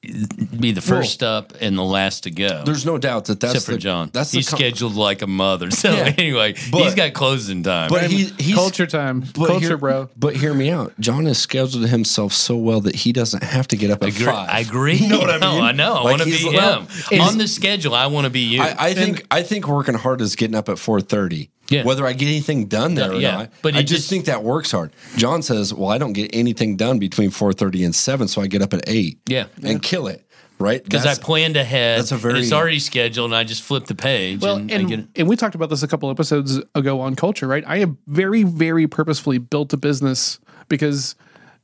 [0.01, 2.63] be the first up and the last to go.
[2.63, 4.09] There's no doubt that that's Except for the, John.
[4.13, 5.69] That's he's the com- scheduled like a mother.
[5.79, 6.13] So Yeah.
[6.17, 7.89] anyway, But- he's got closing time.
[7.89, 9.19] But he, he's culture time.
[9.35, 10.09] but culture, hear- bro.
[10.17, 10.93] But hear me out.
[10.99, 14.25] John has scheduled himself so well that he doesn't have to get up at Agree-
[14.25, 14.49] five.
[14.49, 14.95] I agree.
[14.95, 15.63] You know what I No, mean?
[15.63, 15.93] I know.
[15.95, 16.87] I Like, want to be he's- him well,
[17.29, 17.93] on the schedule.
[17.93, 18.61] I want to be you.
[18.61, 21.49] I, I think I think working hard is getting up at four thirty.
[21.69, 21.83] Yeah.
[21.83, 24.43] Whether I get anything done there or Yeah, not, but I just, just- think that
[24.43, 24.91] works hard.
[25.17, 28.47] John says, "Well, I don't get anything done between four thirty and seven, so I
[28.47, 29.45] get up at eight, Yeah.
[29.63, 30.25] and kill it."
[30.61, 30.83] Right?
[30.83, 31.99] because I planned ahead.
[31.99, 34.85] that's a very- it's already scheduled, and I just flip the page Well, and, and,
[34.87, 35.07] I get it.
[35.15, 37.63] and we talked about this a couple episodes ago on culture, right?
[37.65, 41.15] I have very, very purposefully built a business because,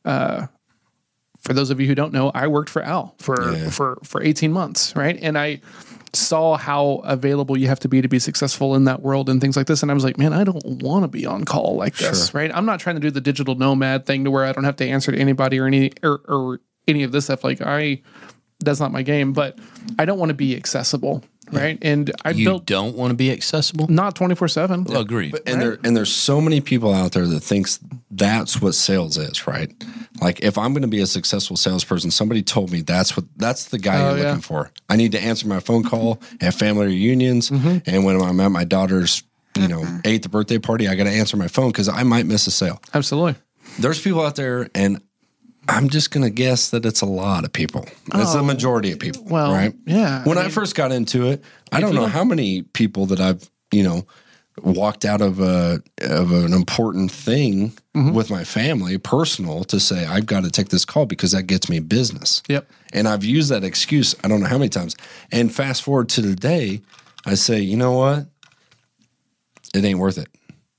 [0.05, 0.47] uh,
[1.41, 3.69] for those of you who don't know, I worked for Al for Yeah.
[3.69, 5.19] for for eighteen months, right?
[5.21, 5.59] And I,
[6.15, 9.55] saw how available you have to be to be successful in that world and things
[9.57, 9.81] like this.
[9.81, 12.51] And I was like, man, I don't want to be on call like this, right?
[12.53, 14.87] I'm not trying to do the digital nomad thing to where I don't have to
[14.87, 17.43] answer to anybody or any or, or any of this stuff.
[17.43, 18.01] Like I,
[18.59, 19.33] that's not my game.
[19.33, 19.59] But
[19.99, 21.77] I don't want to be accessible, right?
[21.81, 23.87] And I You built don't want to be accessible.
[23.87, 24.85] not 24 seven.
[24.95, 25.35] Agreed.
[25.45, 27.79] and there and there's so many people out there that thinks
[28.11, 29.71] that's what sales is, right?
[30.21, 33.65] Like if I'm going to be a successful salesperson, somebody told me that's what that's
[33.65, 34.27] the guy Oh, you're yeah.
[34.29, 34.71] looking for.
[34.89, 37.77] I need to answer my phone call, have family reunions, Mm-hmm.
[37.89, 39.23] and when I'm at my daughter's,
[39.57, 42.47] you know, eighth birthday party, I got to answer my phone because I might miss
[42.47, 42.81] a sale.
[42.93, 43.35] Absolutely.
[43.79, 45.01] There's people out there, and
[45.67, 47.85] I'm just going to guess that it's a lot of people.
[48.13, 49.73] It's the majority of people, Oh, well, right?
[49.85, 53.19] yeah, When I I, first got into it, I don't know how many people that
[53.19, 54.05] I've, you know,
[54.61, 58.11] walked out of a of an important thing Mm-hmm.
[58.13, 61.69] with my family, personal, to say I've got to take this call because that gets
[61.69, 62.43] me business.
[62.49, 62.69] Yep.
[62.91, 64.97] And I've used that excuse I don't know how many times.
[65.31, 66.81] And fast forward to today,
[67.25, 68.25] I say, you know what?
[69.73, 70.27] It ain't worth it.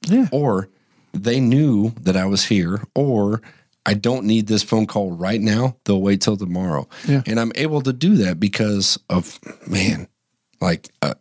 [0.07, 0.27] Yeah.
[0.31, 0.69] Or
[1.15, 3.41] they knew that I was here, or
[3.87, 5.77] I don't need this phone call right now.
[5.85, 6.89] They'll wait till tomorrow.
[7.07, 7.23] Yeah.
[7.25, 10.09] And I'm able to do that because of, man,
[10.61, 11.15] like uh,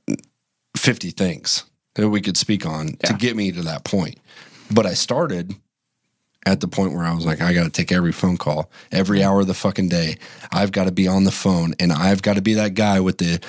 [0.75, 4.19] 50 things that we could speak on to get me to that point.
[4.71, 5.55] But I started
[6.47, 9.23] at the point where I was like, I got to take every phone call every
[9.23, 10.17] hour of the fucking day.
[10.51, 13.19] I've got to be on the phone and I've got to be that guy with
[13.19, 13.39] the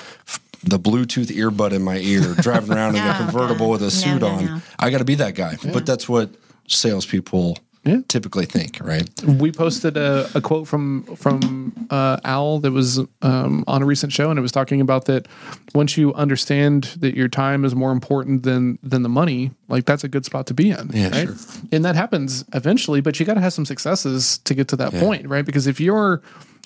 [0.63, 3.71] the Bluetooth earbud in my ear, driving around in a convertible God.
[3.71, 4.45] with a suit no, on.
[4.45, 4.61] no.
[4.79, 5.55] I got to be that guy.
[5.71, 6.31] But that's what
[6.67, 8.01] salespeople Yeah.
[8.07, 9.07] typically think, right?
[9.23, 14.11] we posted a, a quote from from uh, Al that was um, on a recent
[14.13, 15.27] show, and it was talking about that
[15.73, 20.03] once you understand that your time is more important than than the money, like that's
[20.03, 21.27] a good spot to be in, Yeah, right?
[21.27, 21.35] sure.
[21.71, 24.93] And that happens eventually, but you got to have some successes to get to that
[24.93, 25.45] point, right?
[25.45, 26.21] Because if you're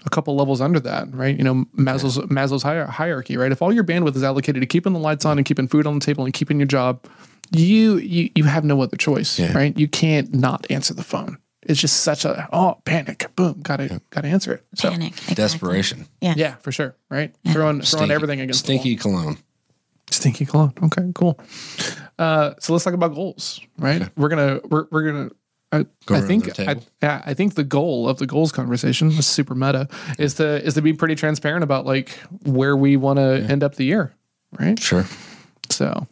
[0.06, 1.38] a couple levels under that, right?
[1.38, 3.52] You know, Maslow's Maslow's hierarchy, right?
[3.52, 6.00] If all your bandwidth is allocated to keeping the lights on and keeping food on
[6.00, 7.06] the table and keeping your job,
[7.52, 9.54] you you you have no other choice, Yeah.
[9.54, 9.78] right?
[9.78, 11.38] You can't not answer the phone.
[11.64, 14.66] It's just such a oh panic, boom, gotta gotta answer it.
[14.76, 15.10] So Panic.
[15.14, 15.36] exactly.
[15.36, 16.08] Desperation.
[16.20, 16.34] Yeah.
[16.36, 17.36] yeah, for sure, right?
[17.52, 18.82] Throwing throwing Stinky- everything against the wall.
[18.82, 19.38] stinky cologne.
[20.10, 20.74] Stinky cologne.
[20.84, 21.40] Okay, cool.
[22.18, 24.10] Uh, so let's talk about goals, right?
[24.18, 25.30] We're gonna we're we're gonna.
[25.74, 29.26] I, I think the I, yeah, I think the goal of the goals conversation is
[29.26, 29.88] super meta
[30.20, 32.10] is to is to be pretty transparent about like
[32.44, 34.14] where we want to end up the year,
[34.60, 34.78] right?
[34.80, 35.06] Sure.
[35.70, 36.08] So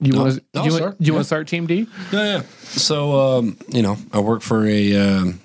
[0.00, 1.12] you No, want to you, you Yeah.
[1.12, 1.86] want to start Team D?
[2.12, 2.42] Yeah, yeah.
[2.62, 5.40] So, um, you know, I work for a um,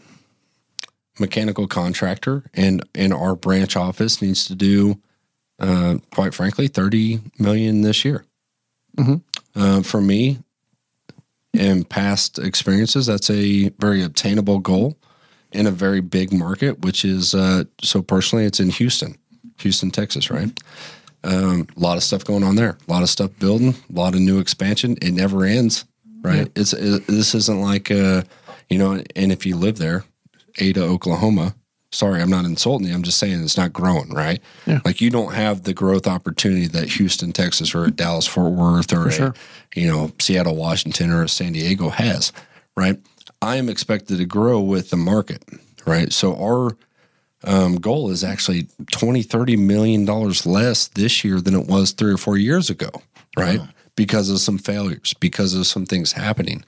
[1.19, 4.99] mechanical contractor, and and our branch office needs to do,
[5.59, 8.25] uh, quite frankly, thirty million this year.
[9.55, 10.39] Uh, for me,
[11.53, 14.97] in past experiences, that's a very obtainable goal
[15.51, 19.17] in a very big market, which is uh, so personally, it's in Houston,
[19.59, 20.57] Houston, Texas, right?
[21.23, 24.15] Um, a lot of stuff going on there, a lot of stuff building, a lot
[24.15, 24.97] of new expansion.
[25.01, 25.85] It never ends,
[26.21, 26.49] right?
[26.55, 28.23] It's it, this isn't like uh,
[28.69, 30.05] you know, and if you live there,
[30.57, 31.55] Ada, Oklahoma.
[31.93, 32.93] Sorry, I'm not insulting you.
[32.93, 34.41] I'm just saying it's not growing, right?
[34.65, 34.79] Yeah.
[34.85, 39.07] Like you don't have the growth opportunity that Houston, Texas, or Dallas, Fort Worth, or
[39.07, 39.33] a, sure.
[39.75, 42.31] you know Seattle, Washington, or San Diego has,
[42.77, 42.97] right?
[43.41, 45.43] I am expected to grow with the market,
[45.85, 46.13] right?
[46.13, 46.77] So our
[47.43, 52.13] um, goal is actually 20, 30 million dollars less this year than it was three
[52.13, 52.89] or four years ago,
[53.35, 53.59] right?
[53.95, 56.63] Because of some failures, because of some things happening.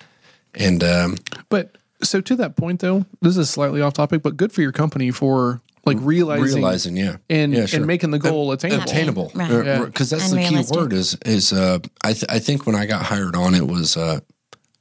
[0.55, 1.17] And um,
[1.49, 4.71] But so to that point though, this is slightly off topic, but good for your
[4.71, 7.79] company for like realizing, realizing, yeah, and yeah, sure.
[7.79, 8.83] and making the goal attainable.
[8.83, 9.65] attainable, Right.
[9.65, 9.85] Yeah.
[9.85, 13.05] Because that's the key word is is uh, I th- I think when I got
[13.05, 14.21] hired on, it was uh,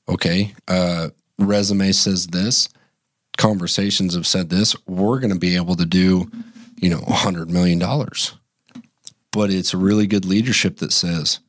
[0.09, 0.55] okay.
[0.69, 1.09] Uh,
[1.39, 2.69] resume says this,
[3.37, 4.77] conversations have said this.
[4.87, 6.31] We're going to be able to do,
[6.77, 8.35] you know, a hundred million dollars,
[9.33, 11.41] but it's a really good leadership that says,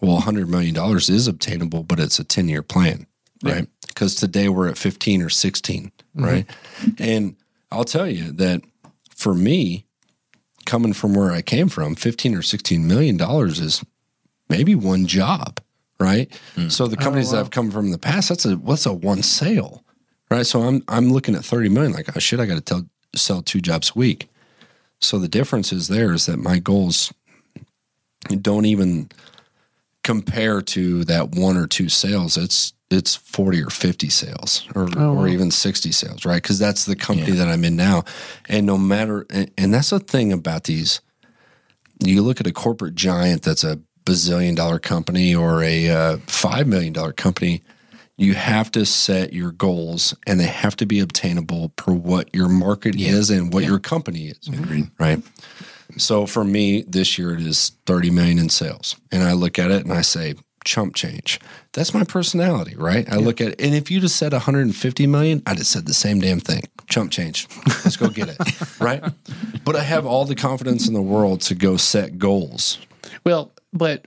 [0.00, 3.06] well, a hundred million dollars is obtainable, but it's a ten year plan,
[3.44, 3.68] right?
[3.94, 5.84] Because today we're at fifteen or 16
[6.16, 6.24] mm-hmm.
[6.24, 6.46] right?
[6.98, 7.36] And
[7.70, 8.62] I'll tell you that
[9.14, 9.86] for me,
[10.66, 13.84] coming from where I came from, 15 or 16 million dollars is
[14.48, 15.60] maybe one job,
[15.98, 16.30] right?
[16.56, 16.70] Mm.
[16.70, 18.92] So the oh, companies that have come from in the past, that's a what's a
[18.92, 19.84] one sale,
[20.30, 20.46] right?
[20.46, 23.42] So I'm I'm looking at 30 million like, oh shit, I got to tell sell
[23.42, 24.28] two jobs a week.
[25.00, 27.12] So the difference is there is that my goals
[28.40, 29.08] don't even
[30.02, 32.36] compare to that one or two sales.
[32.36, 36.42] It's it's 40 or 50 sales or, or even 60 sales, right?
[36.42, 38.04] Because that's the company that I'm in now.
[38.50, 41.00] And no matter, and, and that's the thing about these,
[42.04, 46.66] you look at a corporate giant that's a bazillion dollar company or a uh, $5
[46.66, 47.62] million company,
[48.22, 52.48] you have to set your goals and they have to be obtainable per what your
[52.48, 54.82] market is and what your company is, mm-hmm.
[54.98, 55.22] right?
[55.98, 58.96] So for me, this year it is 30 million in sales.
[59.10, 61.40] And I look at it and I say, chump change.
[61.72, 63.10] That's my personality, right?
[63.10, 63.60] I look at it.
[63.60, 66.62] And if you'd have said 150 million, I'd have said the same damn thing.
[66.88, 67.48] Chump change.
[67.66, 68.38] Let's go get it.
[68.80, 69.02] right.
[69.64, 72.78] But I have all the confidence in the world to go set goals.
[73.24, 74.06] Well, but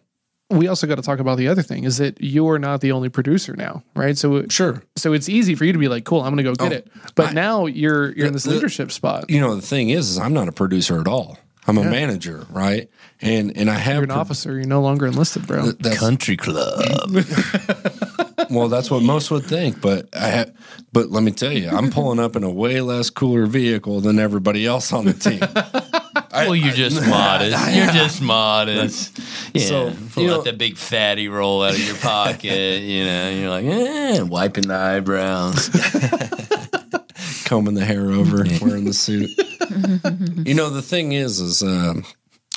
[0.55, 3.09] we also got to talk about the other thing is that you're not the only
[3.09, 4.17] producer now, right?
[4.17, 4.81] So Sure.
[4.95, 6.75] so it's easy for you to be like, cool, I'm going to go get Oh,
[6.77, 6.87] it.
[7.15, 9.29] But I- now you're you're in this the- leadership spot.
[9.29, 11.37] You know, the thing is, is I'm not a producer at all.
[11.67, 12.89] I'm a manager, right?
[13.21, 14.53] And and I have You're an pro- officer.
[14.53, 15.71] You're no longer enlisted, bro.
[15.71, 16.79] That's, Country club.
[18.51, 20.53] well, that's what most would think, but I have,
[20.93, 24.19] but let me tell you, I'm pulling up in a way less cooler vehicle than
[24.19, 25.39] everybody else on the team.
[26.31, 27.75] well, you're just modest.
[27.75, 29.19] You're just modest.
[29.53, 29.65] Yeah.
[29.65, 32.81] So, pull you out know- that big fatty roll out of your pocket.
[32.81, 35.69] you know, you're like, eh, wiping the eyebrows.
[37.45, 39.29] combing the hair over, wearing the suit.
[40.47, 42.03] you know, the thing is, is um,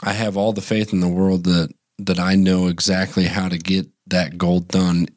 [0.03, 3.59] I have all the faith in the world that that I know exactly how to
[3.59, 5.09] get that goal done.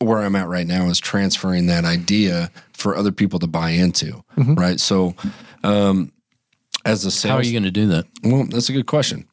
[0.00, 4.22] Where I'm at right now is transferring that idea for other people to buy into,
[4.36, 4.78] right?
[4.78, 5.16] So,
[5.64, 6.12] um,
[6.84, 8.06] as a sales, How are you going to do that?
[8.22, 9.26] Well, that's a good question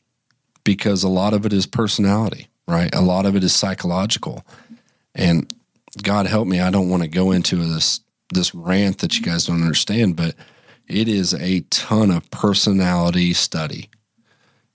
[0.63, 2.93] because a lot of it is personality, right?
[2.93, 4.45] A lot of it is psychological.
[5.13, 5.53] And
[6.01, 8.01] God help me, I don't want to go into this
[8.33, 10.35] this rant that you guys don't understand, but
[10.87, 13.89] it is a ton of personality study.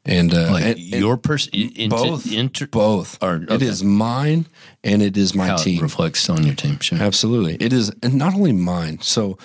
[0.04, 1.50] And, uh, Like and- your person,
[1.88, 3.18] both, inter, both.
[3.20, 3.66] It okay.
[3.66, 4.46] is mine
[4.82, 5.78] and it is my how team.
[5.78, 6.78] it reflects on your team.
[6.80, 6.98] Sure.
[6.98, 7.56] Absolutely.
[7.60, 9.00] It is and not only mine.
[9.02, 9.36] So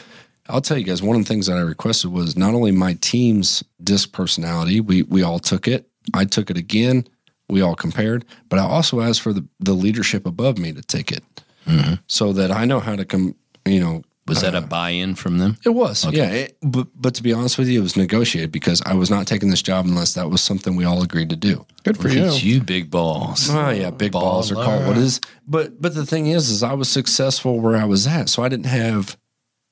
[0.47, 2.93] I'll tell you guys, one of the things that I requested was not only my
[3.01, 5.89] team's disc personality, we we all took it.
[6.13, 7.08] I took it again.
[7.47, 11.12] We all compared, but I also asked for the, the leadership above me to take
[11.12, 11.23] it.
[11.67, 11.95] Mm-hmm.
[12.08, 15.38] So that I know how to come, you know, Was that a uh, buy-in from
[15.38, 15.58] them?
[15.63, 16.29] it was, yeah.
[16.31, 19.27] It, but but to be honest with you, it was negotiated because I was not
[19.27, 21.65] taking this job unless that was something we all agreed to do.
[21.84, 22.25] Good for Look you.
[22.25, 23.49] at you, big balls.
[23.51, 25.21] Oh yeah, big balls are called what is.
[25.47, 28.49] But but the thing is, is I was successful where I was at, so I
[28.49, 29.17] didn't have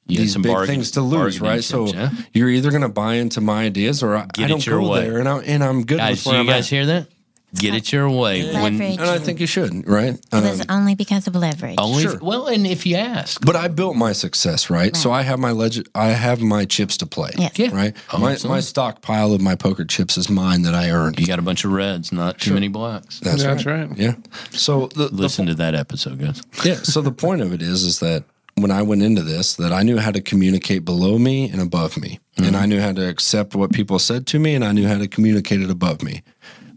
[0.07, 1.63] You these some big bargain- things to lose, bargaining right?
[1.63, 2.09] So yeah?
[2.33, 4.81] you're either going to buy into my ideas or I, Get I it don't your
[4.81, 5.07] go way.
[5.09, 6.69] there, and, I, and I'm good Guys, with do where you I'm guys at.
[6.69, 7.07] hear that?
[7.55, 8.51] Get it your way.
[8.51, 10.15] When And I think you should, right?
[10.15, 11.75] it was Um, only because of leverage.
[11.77, 12.15] only Sure.
[12.15, 14.95] if, well, and if you ask, but I built my success, right?
[14.97, 17.51] So I have my leg- I have my chips to play, Yes.
[17.57, 17.69] Yeah.
[17.71, 17.95] right?
[18.11, 18.55] Oh, my absolutely.
[18.57, 21.19] my stockpile of my poker chips is mine that I earned.
[21.19, 23.19] you got a bunch of reds, not too many blacks.
[23.19, 23.87] That's, That's right.
[23.87, 23.97] right.
[23.99, 24.15] Yeah.
[24.49, 26.41] So the, the Listen to that episode, guys.
[26.65, 26.77] yeah.
[26.81, 28.23] So the point of it is, is that
[28.55, 31.97] when I went into this, that I knew how to communicate below me and above
[31.97, 32.55] me, and mm-hmm.
[32.55, 35.07] I knew how to accept what people said to me, and I knew how to
[35.07, 36.21] communicate it above me.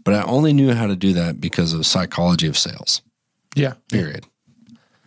[0.03, 3.01] But I only knew how to do that because of psychology of sales.
[3.55, 3.73] Yeah.
[3.91, 4.25] Period.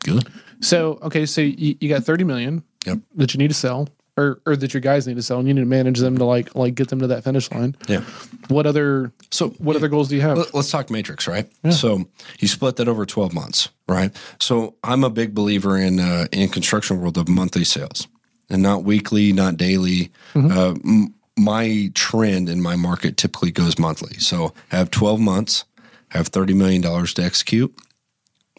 [0.05, 0.29] Good.
[0.61, 2.99] So okay, so you, you got 30 million Yep.
[3.17, 5.55] that you need to sell, or or that your guys need to sell, and you
[5.55, 7.77] need to manage them to like like get them to that finish line.
[7.89, 8.01] Yeah.
[8.49, 10.39] What other So what other goals do you have?
[10.39, 11.49] Let- Let's talk matrix, right?
[11.71, 12.07] So
[12.39, 14.11] you split that over twelve months, right?
[14.41, 18.09] So I'm a big believer in uh, in construction world of monthly sales,
[18.49, 20.11] and not weekly, not daily.
[20.35, 24.19] Uh, m- my trend in my market typically goes monthly.
[24.19, 25.65] So I have twelve months,
[26.09, 27.75] have thirty million dollars to execute.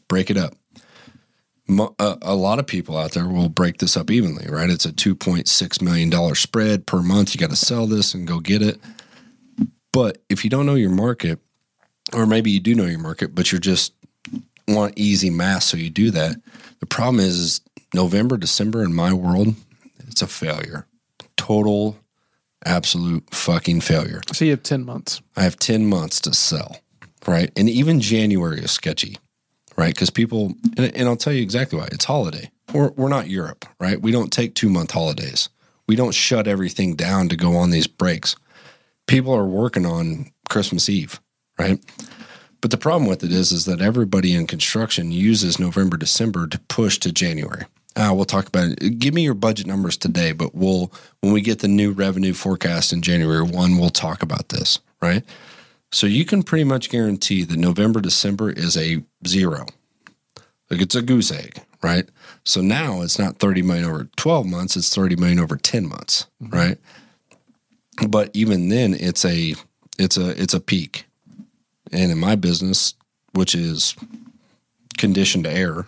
[0.07, 0.55] Break it up.
[1.71, 4.69] A, uh, a lot of people out there will break this up evenly, right?
[4.69, 7.33] It's a two point six million dollar spread per month.
[7.33, 8.79] You got to sell this and go get it.
[9.93, 11.39] But if you don't know your market,
[12.13, 13.93] or maybe you do know your market, but you're just
[14.67, 16.35] want easy math, so you do that.
[16.79, 17.61] The problem is, is
[17.93, 19.55] November, December in my world,
[20.07, 20.87] it's a failure.
[21.35, 21.97] Total,
[22.65, 24.21] absolute fucking failure.
[24.31, 25.21] so you have 10 months.
[25.35, 26.77] I have 10 months to sell,
[27.27, 27.51] right?
[27.55, 29.17] And even January is sketchy,
[29.81, 29.95] right?
[29.95, 32.51] Because people, and, and I'll tell you exactly why it's holiday.
[32.71, 33.99] We're, we're not Europe, right?
[33.99, 35.49] We don't take two month holidays.
[35.87, 38.35] We don't shut everything down to go on these breaks.
[39.07, 41.19] People are working on Christmas Eve,
[41.57, 41.79] right?
[42.61, 46.59] But the problem with it is, is that everybody in construction uses November, December to
[46.59, 47.65] push to January.
[47.95, 48.99] Ah, we'll talk about it.
[48.99, 52.93] Give me your budget numbers today, but we'll when we get the new revenue forecast
[52.93, 55.23] in January one, we'll talk about this, right?
[55.91, 59.65] So you can pretty much guarantee that November, December is a zero.
[60.69, 62.07] Like it's a goose egg, right?
[62.45, 66.27] So now it's not 30 million over 12 months, it's 30 million over 10 months,
[66.41, 66.55] mm-hmm.
[66.55, 66.77] right?
[68.07, 69.53] But even then it's a
[69.99, 71.05] it's a it's a peak.
[71.91, 72.93] And in my business,
[73.33, 73.95] which is
[74.97, 75.87] conditioned air,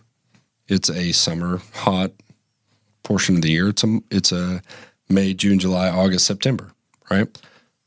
[0.68, 2.12] it's a summer hot
[3.04, 3.70] portion of the year.
[3.70, 4.62] It's a it's a
[5.10, 6.74] May, June, July, August, September,
[7.10, 7.28] right?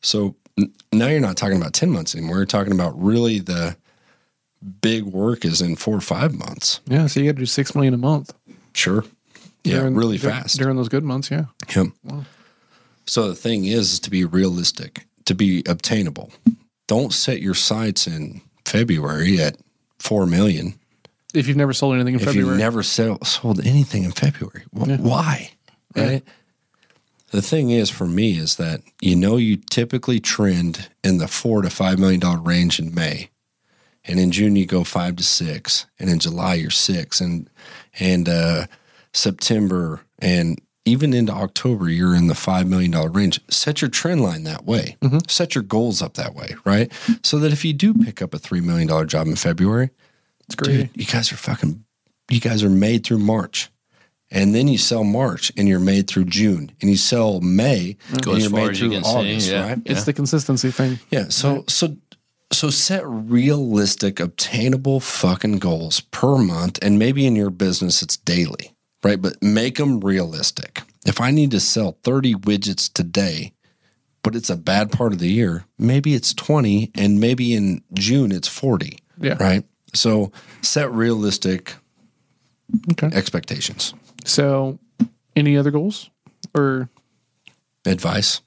[0.00, 0.34] So
[0.92, 2.36] now you're not talking about 10 months anymore.
[2.36, 3.76] You're talking about really the
[4.80, 6.80] big work is in four or five months.
[6.86, 8.32] Yeah, so you got to do 6 million a month.
[8.72, 9.04] Sure.
[9.64, 10.58] Yeah, During- really fast.
[10.58, 11.46] During those good months, yeah.
[11.74, 11.88] Yep.
[13.06, 15.06] So the thing is, is to be realistic.
[15.26, 16.30] to be obtainable.
[16.86, 19.56] Don't set your sights in February at
[19.98, 20.74] four million
[21.34, 24.62] If you've never sold anything in if February, you never sell, sold anything in February.
[24.72, 25.50] Wh- Why?
[25.96, 26.22] Right.
[27.32, 31.62] The thing is, for me, is that you know you typically trend in the four
[31.62, 33.30] to five million dollar range in May,
[34.04, 37.50] and in June you go five to six, and in July you're six, and
[37.98, 38.66] and uh,
[39.12, 43.40] September and even into October you're in the five million dollar range.
[43.50, 44.96] Set your trend line that way.
[45.26, 46.92] Set your goals up that way, right?
[47.24, 49.90] So that if you do pick up a three million dollar job in February,
[50.46, 50.76] it's great.
[50.76, 51.84] dude, you guys are fucking,
[52.30, 53.68] you guys are made through March.
[54.30, 56.72] And then you sell March and you're made through June.
[56.80, 59.68] And you sell May Go and you're made as you through can see, August, yeah.
[59.68, 59.78] right?
[59.84, 60.98] It's the consistency thing.
[61.10, 61.28] Yeah.
[61.28, 61.96] So, so,
[62.52, 66.78] so set realistic, obtainable fucking goals per month.
[66.82, 68.74] And maybe in your business, it's daily,
[69.04, 69.20] right?
[69.20, 70.82] But make them realistic.
[71.06, 73.52] If I need to sell 30 widgets today,
[74.22, 78.32] but it's a bad part of the year, maybe it's 20 and maybe in June
[78.32, 78.98] it's 40.
[79.20, 79.36] Yeah.
[79.38, 79.62] Right.
[79.94, 81.74] So set realistic
[82.90, 83.08] Okay.
[83.16, 83.94] expectations.
[84.26, 84.78] So,
[85.34, 86.10] any other goals
[86.54, 86.88] or
[87.86, 88.40] Advice.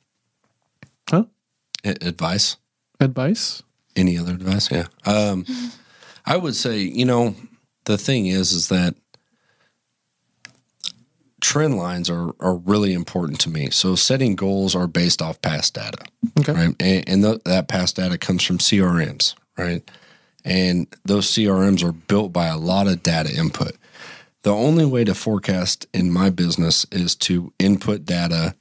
[1.10, 1.24] huh?
[1.86, 2.58] A- advice.
[3.00, 3.64] advice?
[3.96, 4.70] Any other advice?
[4.70, 4.88] Yeah.
[5.06, 5.46] Um,
[6.26, 7.36] I would say, you know,
[7.86, 8.96] the thing is, is that
[11.42, 13.70] trend lines are, are really important to me.
[13.70, 16.04] So setting goals are based off past data,
[16.40, 16.52] Okay.
[16.52, 16.76] right?
[16.82, 19.90] And, and th- that past data comes from CRMs, right?
[20.44, 23.78] And those CRMs are built by a lot of data input.
[24.44, 28.56] The only way to forecast in my business is to input data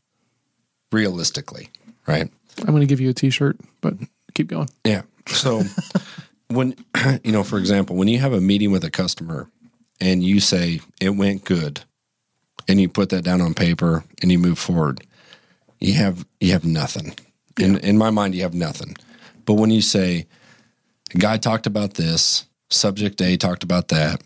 [0.91, 1.69] realistically,
[2.07, 2.31] right?
[2.61, 3.95] I'm going to give you a T-shirt, but
[4.35, 4.69] keep going.
[4.85, 5.03] Yeah.
[5.27, 5.63] So
[6.49, 6.75] when
[7.25, 9.51] you know, for example, when you have a meeting with a customer
[10.01, 11.83] and you say it went good
[12.67, 15.03] and you put that down on paper and you move forward,
[15.81, 17.15] you have you have nothing.
[17.59, 18.97] In in my mind you have nothing.
[19.45, 20.27] But when you say
[21.13, 24.23] the guy talked about this, subject A talked about that,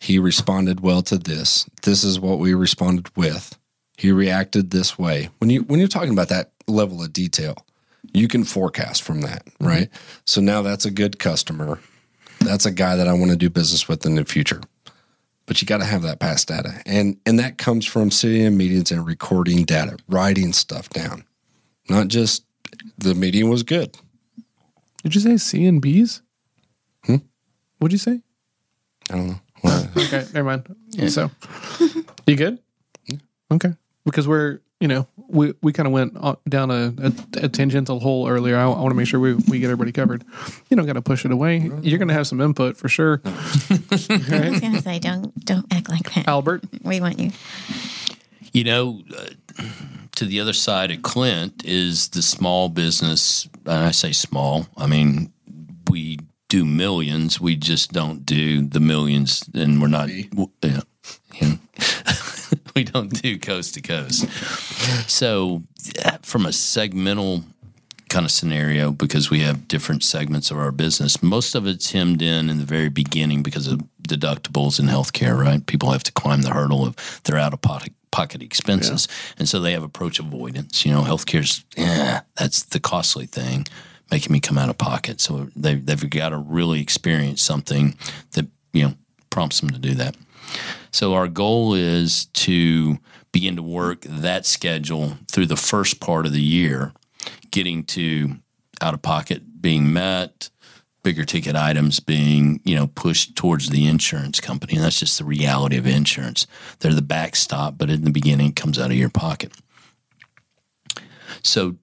[0.00, 1.68] he responded well to this.
[1.82, 3.58] This is what we responded with.
[3.96, 5.30] He reacted this way.
[5.38, 7.56] When you when you're talking about that level of detail,
[8.12, 9.88] you can forecast from that, right?
[10.26, 11.80] So now that's a good customer.
[12.40, 14.60] That's a guy that I want to do business with in the future.
[15.46, 16.82] But you got to have that past data.
[16.84, 21.24] And and that comes from sitting in meetings and recording data, writing stuff down.
[21.88, 22.44] Not just
[22.98, 23.96] the meeting was good.
[25.02, 26.20] Did you say C and B's?
[27.04, 27.16] Hmm?
[27.78, 28.20] What'd you say?
[29.10, 29.40] I don't know.
[29.66, 30.76] Well, Okay, never mind.
[30.90, 31.08] Yeah.
[31.08, 31.30] So,
[32.26, 32.58] you good?
[33.52, 33.72] Okay,
[34.04, 37.12] because we're you know we we kind of went on- down a, a,
[37.44, 38.56] a tangential hole earlier.
[38.56, 40.24] I, I want to make sure we, we get everybody covered.
[40.68, 41.58] You don't got to push it away.
[41.82, 43.20] You're going to have some input for sure.
[43.24, 46.28] I was gonna say, don't don't act like that.
[46.28, 47.30] Albert, We want you.
[48.52, 49.64] You know, uh,
[50.16, 53.48] to the other side of Clint is the small business.
[53.66, 54.66] And I say small.
[54.76, 55.32] I mean,
[55.90, 56.18] we
[56.48, 57.40] do millions.
[57.40, 60.08] We just don't do the millions, and we're not.
[60.08, 60.80] Yeah,
[61.40, 61.56] yeah.
[62.76, 64.28] we don't do coast to coast.
[65.10, 65.62] So,
[65.96, 67.44] yeah, from a segmental
[68.08, 72.22] kind of scenario, because we have different segments of our business, most of it's hemmed
[72.22, 75.36] in in the very beginning because of deductibles in healthcare.
[75.36, 79.48] Right, people have to climb the hurdle of their out of pocket pocket expenses, and
[79.48, 80.86] so they have approach avoidance.
[80.86, 83.66] You know, healthcare's yeah, that's the costly thing,
[84.10, 85.20] making me come out of pocket.
[85.20, 87.96] So they they've got to really experience something
[88.32, 88.94] that you know
[89.30, 90.16] prompts them to do that.
[90.90, 92.98] So our goal is to
[93.32, 96.92] begin to work that schedule through the first part of the year,
[97.50, 98.36] getting to
[98.80, 100.50] out of pocket being met,
[101.02, 104.74] bigger ticket items being, you know, pushed towards the insurance company.
[104.74, 106.46] And that's just the reality of insurance.
[106.80, 109.52] They're the backstop, but in the beginning it comes out of your pocket.
[111.42, 111.76] So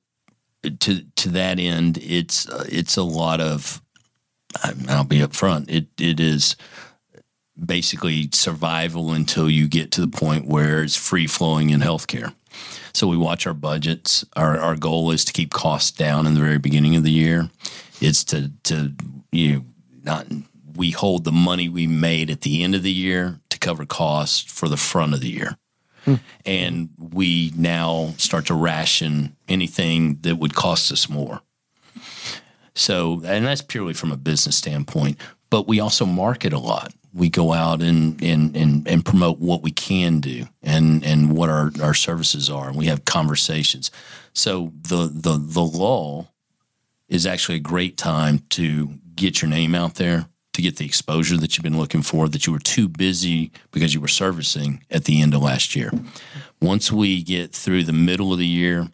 [0.64, 3.82] to to that end, it's uh, it's a lot of
[4.88, 5.70] I'll be upfront.
[5.70, 6.56] It it is
[7.64, 12.34] basically survival until you get to the point where it's free flowing in healthcare.
[12.94, 14.26] So we watch our budgets.
[14.36, 17.50] Our our goal is to keep costs down in the very beginning of the year.
[18.02, 18.94] It's to to
[19.32, 19.66] you know,
[20.04, 20.28] not
[20.76, 24.42] we hold the money we made at the end of the year to cover costs
[24.42, 25.58] for the front of the year.
[26.46, 31.42] And we now start to ration anything that would cost us more.
[32.76, 35.18] So, and that's purely from a business standpoint,
[35.50, 36.94] but we also market a lot.
[37.14, 41.50] We go out and, and, and, and promote what we can do and, and what
[41.50, 42.70] our, our services are.
[42.70, 43.92] And we have conversations.
[44.34, 46.34] So the, the, the lull
[47.08, 51.38] is actually a great time to get your name out there, to get the exposure
[51.38, 55.06] that you've been looking for, that you were too busy because you were servicing at
[55.06, 55.92] the end of last year.
[56.62, 58.88] Once we get through the middle of the year,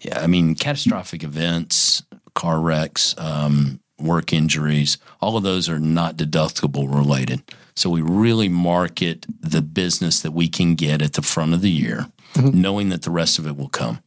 [0.00, 2.02] yeah, I mean, catastrophic events,
[2.34, 7.42] car wrecks, um, work injuries, all of those are not deductible related.
[7.76, 11.70] So we really market the business that we can get at the front of the
[11.70, 12.06] year,
[12.36, 14.02] knowing that the rest of it will come.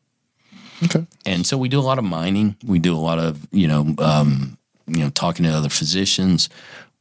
[0.83, 1.05] Okay.
[1.25, 2.55] And so we do a lot of mining.
[2.65, 4.57] We do a lot of you know um,
[4.87, 6.49] you know talking to other physicians.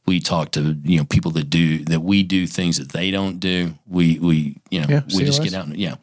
[0.05, 3.39] We talk to you know people that do that we do things that they don't
[3.39, 3.73] do.
[3.87, 5.67] We we you know Yeah, we just get out.
[5.67, 5.95] and- Yeah,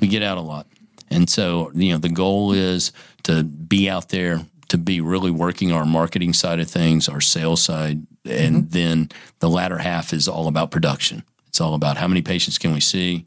[0.00, 0.66] we get out a lot.
[1.10, 2.92] And so you know the goal is
[3.24, 7.60] to be out there to be really working our marketing side of things, our sales
[7.62, 9.10] side, and then
[9.40, 11.22] the latter half is all about production.
[11.48, 13.26] It's all about how many patients can we see.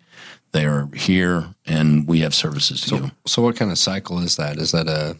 [0.53, 3.11] They are here, and we have services to give them.
[3.27, 4.57] So what kind of cycle is that?
[4.57, 5.17] Is that a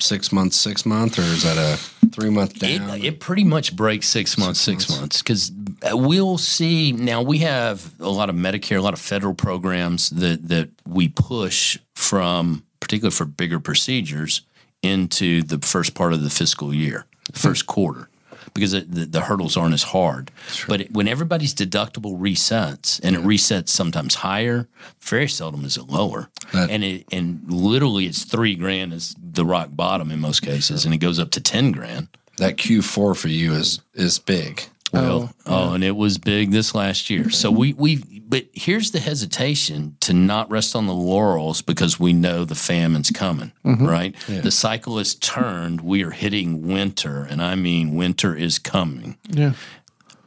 [0.00, 1.76] six months, six month, or is that a
[2.08, 2.90] three month down?
[2.90, 5.50] It, it pretty much breaks six months, six, months, because
[5.82, 6.92] uh, we'll see.
[6.92, 11.08] Now we have a lot of Medicare, a lot of federal programs that that we
[11.08, 14.42] push from, particularly for bigger procedures,
[14.82, 18.08] into the first part of the fiscal year, first quarter,
[18.54, 20.30] because it, the, the hurdles aren't as hard.
[20.68, 24.68] But it, when everybody's deductible resets, and it resets sometimes higher,
[25.00, 29.44] very seldom is it lower, That- and it and literally it's three grand is the
[29.44, 32.08] rock bottom in most cases, and it goes up to ten grand.
[32.38, 34.62] that Q four for you is is big.
[34.94, 37.30] Well, oh, and it was big this last year.
[37.30, 42.12] So we we but here's the hesitation to not rest on the laurels because we
[42.12, 44.14] know the famine's coming, right?
[44.26, 45.80] The cycle is turned.
[45.80, 49.18] We are hitting winter, and I mean winter is coming.
[49.28, 49.52] Yeah.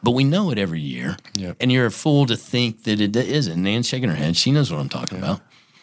[0.03, 1.17] But we know it every year.
[1.35, 1.57] Yep.
[1.59, 3.61] And you're a fool to think that it isn't.
[3.61, 4.37] Nan's shaking her head.
[4.37, 5.41] She knows what I'm talking about.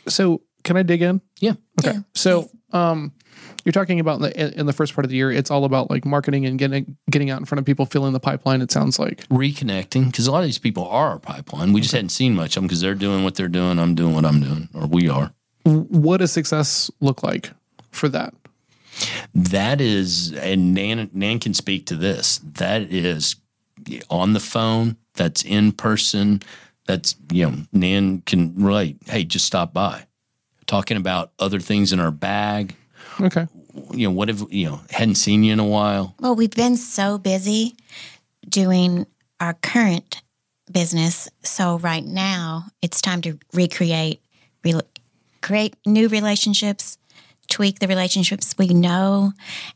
[0.09, 1.21] So can I dig in?
[1.41, 1.55] Yeah.
[1.81, 1.99] Okay.
[2.15, 3.13] So, um,
[3.65, 5.91] you're talking about in the, in the first part of the year, it's all about
[5.91, 8.61] like marketing and getting getting out in front of people, filling the pipeline.
[8.61, 9.27] It sounds like.
[9.29, 11.73] Reconnecting because a lot of these people are our pipeline.
[11.73, 13.79] We just hadn't seen much of them because they're doing what they're doing.
[13.79, 15.33] I'm doing what I'm doing, or we are.
[15.65, 17.51] What does success look like
[17.91, 18.35] for that?
[19.35, 22.39] That is, and Nan, Nan can speak to this.
[22.45, 23.37] That is
[24.11, 24.97] on the phone.
[25.15, 26.43] That's in person.
[26.87, 28.99] That's you know, Nan can relate.
[29.07, 30.07] Hey, just stop by.
[30.67, 32.77] Talking about other things in our bag.
[33.21, 33.47] Okay.
[33.93, 36.15] You know, what if you know hadn't seen you in a while?
[36.21, 37.75] Well, we've been so busy
[38.49, 39.07] doing
[39.41, 40.23] our current
[40.71, 41.29] business.
[41.43, 44.21] So right now, it's time to recreate,
[44.65, 44.81] re-
[45.43, 46.99] create new relationships,
[47.51, 49.33] tweak the relationships we know,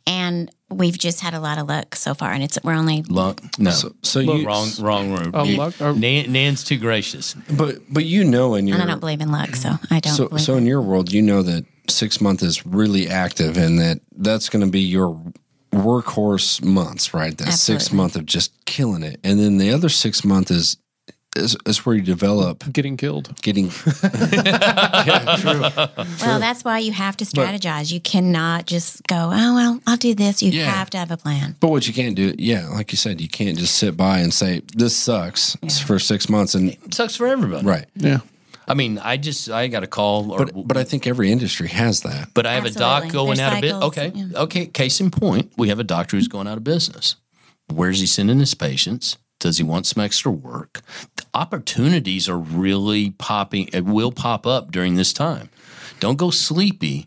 [0.06, 2.32] and we've just had a lot of luck so far.
[2.32, 3.40] And it's we're only Luck?
[3.58, 5.30] No, So, so you, wrong, wrong room.
[5.34, 5.74] Oh, luck?
[5.80, 5.92] Oh.
[5.92, 7.34] Nan, Nan's too gracious.
[7.56, 10.14] but but you know, in your and I don't believe in luck, so I don't.
[10.14, 13.78] so believe so in your world, you know that six month is really active, and
[13.78, 15.20] that that's going to be your
[15.72, 17.36] workhorse months, right?
[17.38, 20.76] That six month of just killing it, and then the other six month is
[21.36, 23.32] is, is where you develop Getting killed.
[23.42, 23.66] getting
[26.20, 27.92] Well, that's why you have to strategize.
[27.92, 30.42] you cannot just go, oh, well, I'll do this.
[30.42, 30.64] You Yeah.
[30.64, 31.54] have to have a plan.
[31.60, 34.32] But what you can't do, yeah, like you said, you can't just sit by and
[34.32, 37.64] say this sucks for six months and It sucks for everybody.
[37.66, 37.86] right.
[37.94, 38.20] Yeah.
[38.68, 41.68] I mean, I just I got a call, or, But but I think every industry
[41.68, 42.30] has that.
[42.34, 43.84] But I have a doc going There's out of business.
[43.84, 44.12] Okay.
[44.14, 44.42] yeah.
[44.42, 44.66] Okay.
[44.66, 47.16] Case in point, we have a doctor who's going out of business.
[47.72, 49.18] Where's he sending his patients?
[49.40, 50.80] Does he want some extra work?
[51.16, 55.48] The opportunities are really popping, it will pop up during this time.
[56.00, 57.06] Don't go sleepy.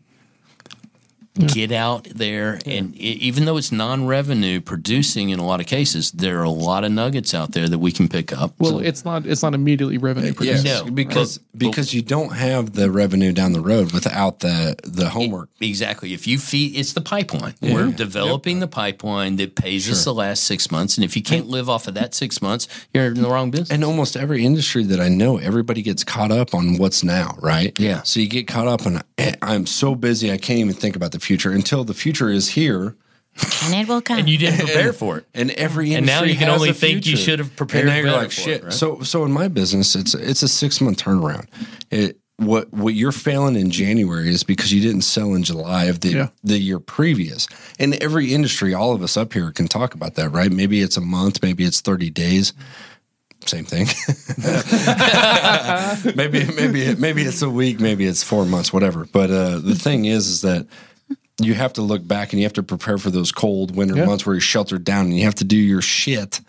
[1.36, 6.12] Get out there, and e- even though it's non-revenue producing in a lot of cases,
[6.12, 8.54] there are a lot of nuggets out there that we can pick up.
[8.60, 9.26] Well, So- it's not.
[9.26, 10.86] It's not immediately revenue Yes, producing.
[10.88, 15.10] No, because but- because you don't have the revenue down the road without the the
[15.10, 15.50] homework.
[15.62, 16.14] Exactly.
[16.14, 17.54] If you feed, it's the pipeline.
[17.62, 21.48] We're developing the pipeline that pays us the last six months, and if you can't
[21.48, 23.70] live off of that six months, you're in the wrong business.
[23.72, 27.78] And almost every industry that I know, everybody gets caught up on what's now, right?
[27.80, 28.02] Yeah.
[28.04, 31.14] So you get caught up on, eh, I'm so busy, I can't even think about
[31.14, 32.96] the future until the future is here.
[33.64, 34.20] And it will come.
[34.20, 35.26] and you didn't prepare for it.
[35.34, 37.96] And every And now you can only a think you should have prepared And now
[38.02, 38.62] you're like for shit.
[38.62, 38.74] it, right?
[38.74, 41.48] So so in my business, it's it's a six month turnaround.
[41.90, 46.02] It what what you're failing in January is because you didn't sell in July of
[46.02, 46.28] the Yeah.
[46.44, 47.48] the year previous.
[47.80, 50.52] And every industry, all of us up here can talk about that, right?
[50.52, 52.52] Maybe it's a month, maybe it's thirty days.
[53.46, 53.88] Same thing.
[56.16, 59.06] maybe maybe maybe it's a week, maybe it's four months, whatever.
[59.12, 60.68] But uh, the thing is, is that
[61.46, 64.06] you have to look back and you have to prepare for those cold winter Yeah.
[64.06, 66.42] months where you're sheltered down and you have to do your shit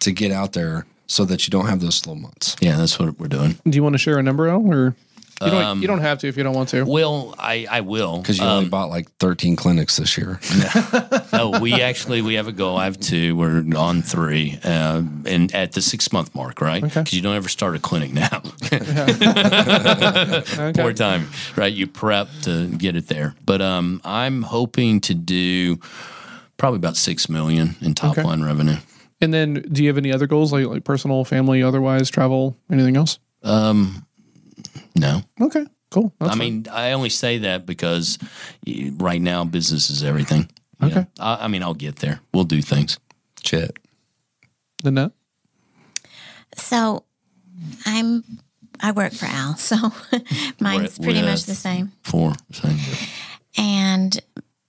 [0.00, 2.56] to get out there so that you don't have those slow months.
[2.60, 3.56] Yeah, that's what we're doing.
[3.68, 4.94] Do you want to share a number, out or
[5.44, 6.84] You don't, you don't have to if you don't want to.
[6.84, 8.18] Well, I, I will.
[8.22, 10.40] Because you only bought like 13 clinics this year.
[11.32, 12.78] no, we actually we have a goal.
[12.78, 13.36] I have two.
[13.36, 16.82] We're on three, uh, and at the six month mark, right?
[16.82, 18.40] Because you don't ever start a clinic now.
[20.74, 21.72] Poor time, right?
[21.72, 23.34] You prep to get it there.
[23.44, 25.76] But um, I'm hoping to do
[26.56, 28.22] probably about six million in top Okay.
[28.26, 28.76] line revenue.
[29.20, 32.96] And then, do you have any other goals, like like personal, family, otherwise, travel, anything
[32.96, 33.18] else?
[33.42, 34.05] Um,
[34.96, 36.12] no, Okay, cool.
[36.18, 36.38] That's I fine.
[36.38, 38.18] mean I only say that because
[38.98, 40.48] right now business is everything.
[40.80, 41.00] You Okay.
[41.00, 41.06] know?
[41.20, 42.20] I, I mean I'll get there.
[42.34, 42.98] We'll do things.
[43.44, 43.78] Shit.
[44.82, 45.12] the net.
[46.56, 47.04] So
[47.84, 48.24] I'm
[48.80, 49.76] I work for Al, so
[50.60, 51.92] mine's With- pretty much the same.
[52.02, 52.32] Four.
[52.52, 52.78] Same.
[53.56, 54.18] And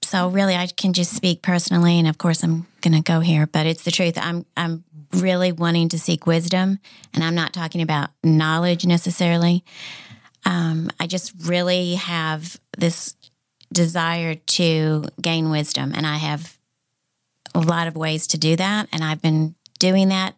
[0.04, 3.48] so really I can just speak personally and of course I'm going to go here,
[3.48, 4.18] but it's the truth.
[4.18, 6.80] I'm I'm really wanting to seek wisdom
[7.14, 9.64] and I'm not talking about knowledge necessarily.
[10.46, 13.16] Um, I just really have this
[13.74, 16.58] desire to gain wisdom and I have
[17.54, 20.36] a lot of ways to do that and I've been doing that.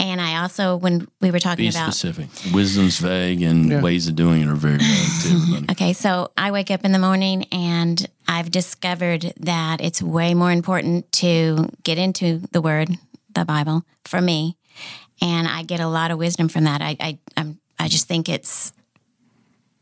[0.00, 2.28] And I also when we were talking Be about specific.
[2.52, 3.80] Wisdom's vague, and Yeah.
[3.80, 5.66] ways of doing it are very vague too.
[5.70, 10.50] Okay, so I wake up in the morning and I've discovered that it's way more
[10.50, 12.98] important to get into the Word,
[13.34, 14.56] the Bible, for me,
[15.22, 16.82] and I get a lot of wisdom from that.
[16.82, 18.72] I I I'm, I just think it's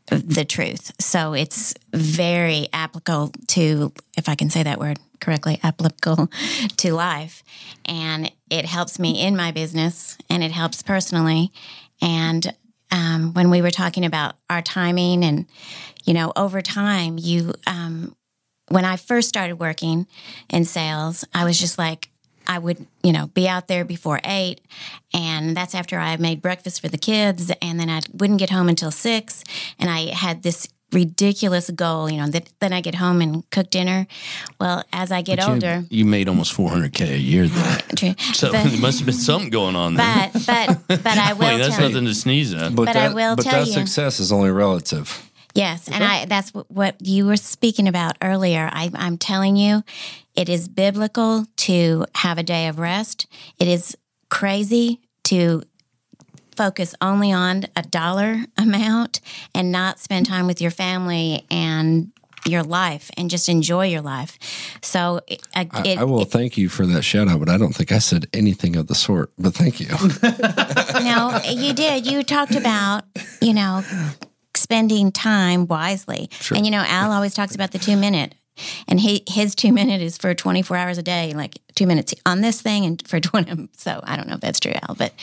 [0.07, 0.91] the truth.
[0.99, 6.29] So it's very applicable to, if I can say that word correctly, applicable
[6.77, 7.43] to life,
[7.85, 11.51] and it helps me in my business, and it helps personally,
[12.01, 12.53] and
[12.91, 15.47] um, when we were talking about our timing and
[16.05, 18.15] you know over time you um,
[18.69, 20.05] when i first started working
[20.49, 22.09] in sales i was just like
[22.47, 24.61] i would you know be out there before eight
[25.13, 28.69] and that's after i made breakfast for the kids and then i wouldn't get home
[28.69, 29.43] until six
[29.79, 33.69] and i had this ridiculous goal you know that then i get home and cook
[33.71, 34.05] dinner
[34.59, 37.47] well as i get older you made almost 400k a year.
[37.47, 37.77] There.
[37.95, 40.29] true, So but, there must have been something going on there.
[40.33, 42.75] but but but i will Wait, that's tell nothing to sneeze at.
[42.75, 45.29] But, But I that, will but tell that you- success is only relative.
[45.55, 48.67] Yes, and I that's what, what you were speaking about earlier.
[48.73, 49.83] I, I'm telling you,
[50.35, 53.27] it is biblical to have a day of rest.
[53.59, 53.95] It is
[54.29, 55.63] crazy to
[56.55, 59.21] focus only on a dollar amount
[59.55, 62.11] and not spend time with your family and
[62.45, 64.37] your life and just enjoy your life.
[64.81, 67.57] So it, I- I, it, I will thank you for that shout out, but I
[67.57, 69.31] don't think I said anything of the sort.
[69.39, 69.87] But thank you.
[71.03, 72.05] no, you did.
[72.05, 73.05] You talked about,
[73.41, 73.81] you know,
[74.55, 76.29] spending time wisely.
[76.53, 78.35] And you know, Al always talks about the two minute.
[78.87, 82.13] And he his two minute is for twenty four hours a day, like two minutes
[82.25, 83.69] on this thing and for twenty.
[83.77, 85.13] So I don't know if that's true, Al, but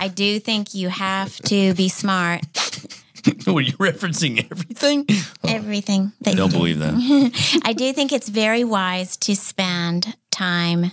[0.00, 2.42] I do think you have to be smart.
[3.46, 5.06] Were you referencing everything?
[5.46, 6.58] Everything that I don't you do.
[6.58, 7.60] believe that.
[7.64, 10.90] I do think it's very wise to spend time,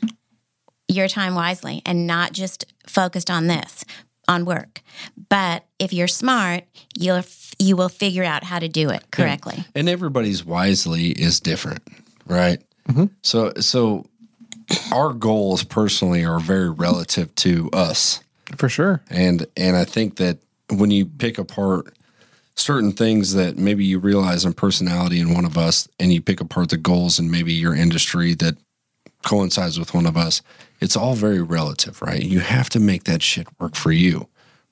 [0.87, 3.83] your time wisely, and not just focused on this,
[4.29, 4.81] on work.
[5.27, 6.63] But if you're smart,
[6.97, 7.23] you'll
[7.57, 9.65] you will figure out how to do it correctly.
[9.75, 11.81] and everybody's wisely is different,
[12.25, 12.61] right?
[12.87, 13.05] Mm-hmm.
[13.21, 14.05] So, so
[14.93, 18.23] our goals personally are very relative to us,
[18.55, 19.01] For sure.
[19.09, 20.37] and and I think that
[20.69, 21.93] when you pick apart
[22.55, 26.39] certain things that maybe you realize in personality in one of us, and you pick
[26.39, 28.55] apart the goals and maybe your industry that
[29.25, 30.41] coincides with one of us,
[30.79, 32.21] it's all very relative, right?
[32.21, 34.27] You have to make that shit work for you,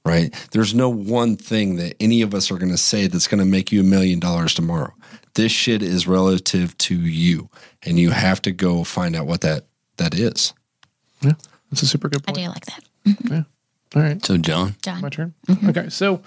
[0.06, 0.34] right?
[0.52, 3.46] There's no one thing that any of us are going to say that's going to
[3.46, 4.94] make you a million dollars tomorrow.
[5.36, 7.50] This shit is relative to you,
[7.84, 9.66] and you have to go find out what that
[9.98, 10.54] that is.
[11.22, 11.34] Yeah,
[11.70, 12.38] that's a super good point.
[12.38, 12.54] I point.
[12.54, 12.66] do like
[13.26, 13.44] that, Yeah.
[13.96, 14.26] All right.
[14.26, 15.02] So, John, John.
[15.02, 15.34] My turn.
[15.70, 16.22] Okay, so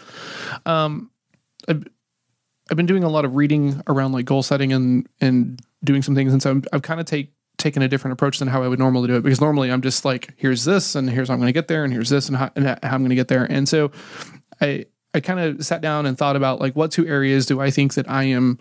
[0.65, 1.11] um,
[1.69, 1.85] I've,
[2.71, 6.15] I've been doing a lot of reading around like goal setting and and doing some
[6.15, 8.69] things, and so I'm, I've kind of take taken a different approach than how I
[8.69, 11.41] would normally do it because normally I'm just like, here's this, and here's how I'm
[11.41, 13.29] going to get there, and here's this, and how, and how I'm going to get
[13.29, 13.93] there, and so
[14.61, 17.71] I I kind of sat down and thought about like what two areas do I
[17.71, 18.59] think that I am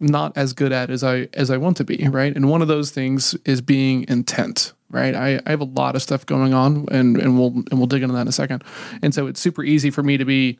[0.00, 2.34] not as good at as I as I want to be, right?
[2.34, 5.14] And one of those things is being intent, right?
[5.14, 8.02] I, I have a lot of stuff going on and and we'll and we'll dig
[8.02, 8.64] into that in a second.
[9.02, 10.58] And so it's super easy for me to be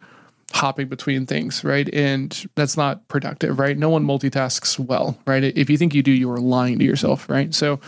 [0.53, 1.89] hopping between things, right?
[1.93, 3.77] And that's not productive, right?
[3.77, 5.45] No one multitasks well, right?
[5.45, 7.55] If you think you do, you are lying to yourself, right?
[7.55, 7.81] So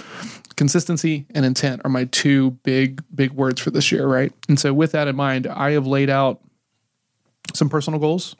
[0.57, 4.33] consistency and intent are my two big big words for this year, right?
[4.49, 6.41] And so with that in mind, I have laid out
[7.55, 8.37] some personal goals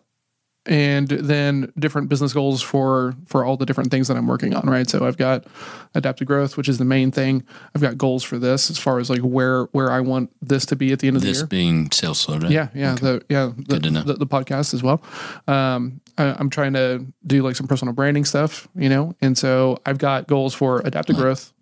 [0.67, 4.69] and then different business goals for for all the different things that I'm working on,
[4.69, 4.89] right?
[4.89, 5.47] So I've got
[5.95, 7.45] adaptive growth, which is the main thing.
[7.75, 10.77] I've got goals for this as far as like where where I want this to
[10.77, 11.43] be at the end of This the year.
[11.45, 12.51] This being sales slowdown.
[12.51, 14.03] Yeah, yeah, the yeah, the, Good to know.
[14.03, 15.03] The, the podcast as well.
[15.49, 19.79] Um, I, I'm trying to do like some personal branding stuff, you know, and so
[19.87, 21.53] I've got goals for adaptive growth,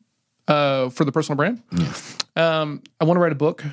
[0.49, 1.63] uh, for the personal brand.
[2.35, 3.65] Um, I want to write a book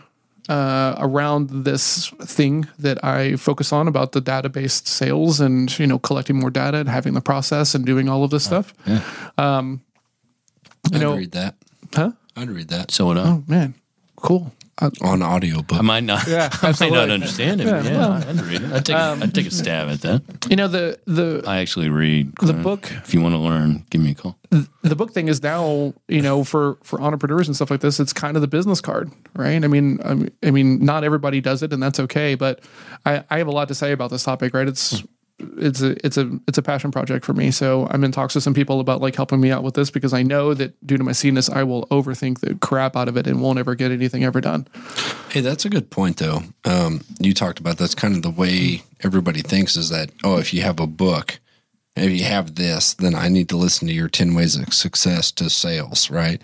[0.50, 6.00] uh, around this thing that I focus on about the database sales and you know
[6.00, 8.74] collecting more data and having the process and doing all of this stuff.
[9.38, 9.82] Um,
[10.91, 11.56] you I'd know, read that.
[11.93, 12.12] huh?
[12.36, 13.28] I'd read that So would I.
[13.28, 13.74] Oh man,
[14.18, 14.54] cool.
[14.82, 15.78] Uh, on audiobook.
[15.78, 16.28] I might not.
[16.28, 17.68] Yeah, I might not understand it.
[17.68, 18.12] Yeah, well.
[18.12, 18.72] I'd read it.
[18.74, 20.22] I'd take, a, I'd take a stab at that.
[20.50, 22.64] you know the the I actually read the Clint.
[22.64, 24.38] book If you want to learn, give me a call.
[24.84, 28.12] the book thing is now you know for for entrepreneurs and stuff like this it's
[28.14, 31.62] kind of the business card right i mean i mean, I mean not everybody does
[31.64, 32.62] it and that's okay but
[33.06, 35.04] i i have a lot to say about this topic right it's
[35.40, 38.44] it's a it's a it's a passion project for me so i'm in talks with
[38.44, 41.04] some people about like helping me out with this because i know that due to
[41.04, 44.24] my CNS, i will overthink the crap out of it and won't ever get anything
[44.24, 44.66] ever done
[45.36, 46.44] Hey, that's a good point, though.
[46.64, 50.54] Um, you talked about that's kind of the way everybody thinks is that, oh, if
[50.54, 51.42] you have a book,
[51.98, 55.34] if you have this, then I need to listen to your 10 ways of success
[55.34, 56.42] to sales, right?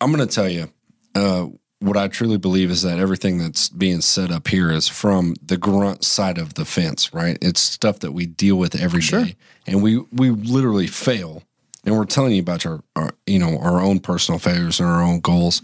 [0.00, 0.70] I'm going to tell you
[1.14, 1.48] uh,
[1.80, 5.58] what I truly believe is that everything that's being set up here is from the
[5.58, 7.36] grunt side of the fence, right?
[7.42, 11.42] It's stuff that we deal with every day, and we we literally fail.
[11.84, 15.02] And we're telling you about our, our you know our own personal failures and our
[15.02, 15.62] own goals.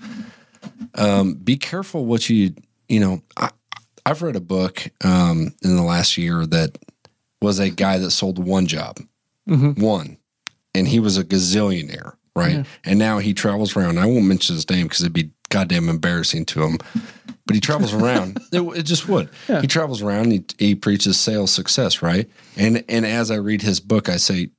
[1.44, 2.54] Be careful what you
[2.88, 3.50] you know I,
[4.04, 6.78] i've read a book um, in the last year that
[7.40, 8.98] was a guy that sold one job.
[9.80, 10.18] One.
[10.74, 12.66] And he was a gazillionaire right?
[12.84, 13.98] And now he travels around.
[13.98, 16.78] I won't mention his name because it'd be goddamn embarrassing to him.
[17.46, 18.38] But he travels around.
[18.52, 19.30] It, it just would.
[19.60, 20.30] He travels around.
[20.30, 22.28] He, he preaches sales success right?
[22.56, 24.50] And and as i read his book i say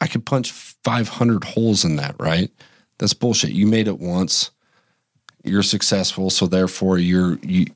[0.00, 2.50] i could punch 500 holes in that right?
[2.98, 3.50] That's bullshit.
[3.50, 4.50] You made it once.
[5.44, 6.30] You're successful.
[6.30, 7.66] So therefore you're you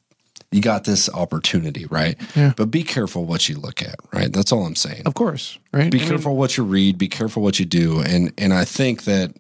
[0.51, 2.17] you got this opportunity right?
[2.35, 2.53] Yeah.
[2.57, 4.33] but be careful what you look at right?
[4.33, 5.03] That's all i'm saying.
[5.07, 5.91] Of course right?
[5.91, 6.97] Be I mean, careful what you read.
[6.99, 8.01] Be careful what you do.
[8.01, 9.37] And and i think that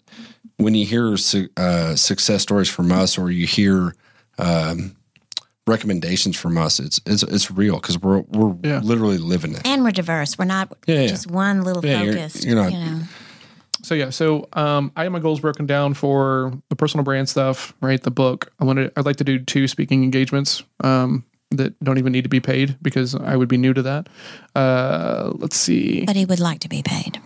[0.60, 3.94] when you hear su- uh, success stories from us or you hear
[4.38, 4.94] um,
[5.66, 8.80] recommendations from us it's it's, it's real because we're we're Yeah.
[8.82, 10.38] literally living it And we're diverse.
[10.38, 11.06] We're not Yeah, yeah.
[11.08, 12.44] just one little Yeah, you're- focus.
[12.44, 13.00] you're not- you know.
[13.82, 17.72] So yeah, so um, I have my goals broken down for the personal brand stuff,
[17.80, 18.02] right?
[18.02, 18.52] The book.
[18.60, 18.92] I wanted.
[18.94, 22.76] I'd like to do two speaking engagements um, that don't even need to be paid
[22.82, 24.08] because I would be new to that.
[24.54, 26.04] Uh, let's see.
[26.04, 27.20] But he would like to be paid.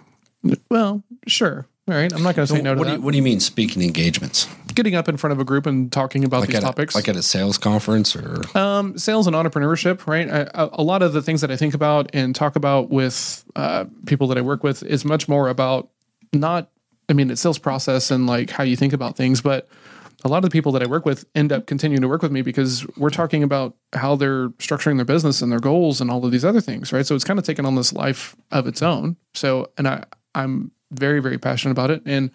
[0.70, 1.66] Well, sure.
[1.86, 2.10] All right.
[2.12, 2.96] I'm not going to say no to what, do that.
[2.96, 5.92] you, what do you mean speaking engagements Getting up in front of a group and
[5.92, 9.26] talking about like these at topics, a, like at a sales conference or um, sales
[9.26, 10.28] and entrepreneurship, right?
[10.28, 13.44] I, a, a lot of the things that I think about and talk about with
[13.54, 15.90] uh, people that I work with is much more about
[16.32, 16.70] not,
[17.08, 19.68] I mean, it's sales process and like how you think about things, but
[20.24, 22.32] a lot of the people that I work with end up continuing to work with
[22.32, 26.24] me because we're talking about how they're structuring their business and their goals and all
[26.24, 27.06] of these other things, right?
[27.06, 29.16] So it's kind of taken on this life of its own.
[29.34, 30.04] So, and I,
[30.34, 32.02] I'm very, very passionate about it.
[32.06, 32.30] And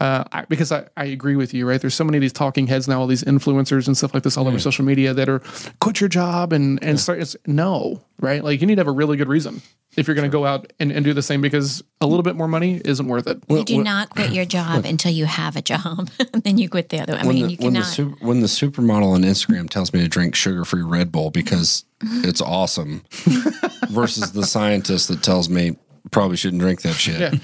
[0.00, 1.80] uh, I, because I, I agree with you, right?
[1.80, 4.36] There's so many of these talking heads now, all these influencers and stuff like this
[4.36, 5.40] all over social media that are
[5.80, 7.20] quit your job and and start.
[7.20, 8.42] It's, no, right?
[8.42, 9.62] Like you need to have a really good reason
[9.96, 12.34] if you're going to go out and, and do the same because a little bit
[12.34, 13.42] more money isn't worth it.
[13.48, 16.10] You do not quit your job until you have a job.
[16.32, 17.14] then you quit the other.
[17.14, 17.92] I when mean, the, you when the cannot.
[17.92, 21.84] super, when the supermodel on Instagram tells me to drink sugar free Red Bull because
[22.00, 23.04] it's awesome,
[23.90, 25.76] versus the scientist that tells me
[26.12, 27.34] probably shouldn't drink that shit.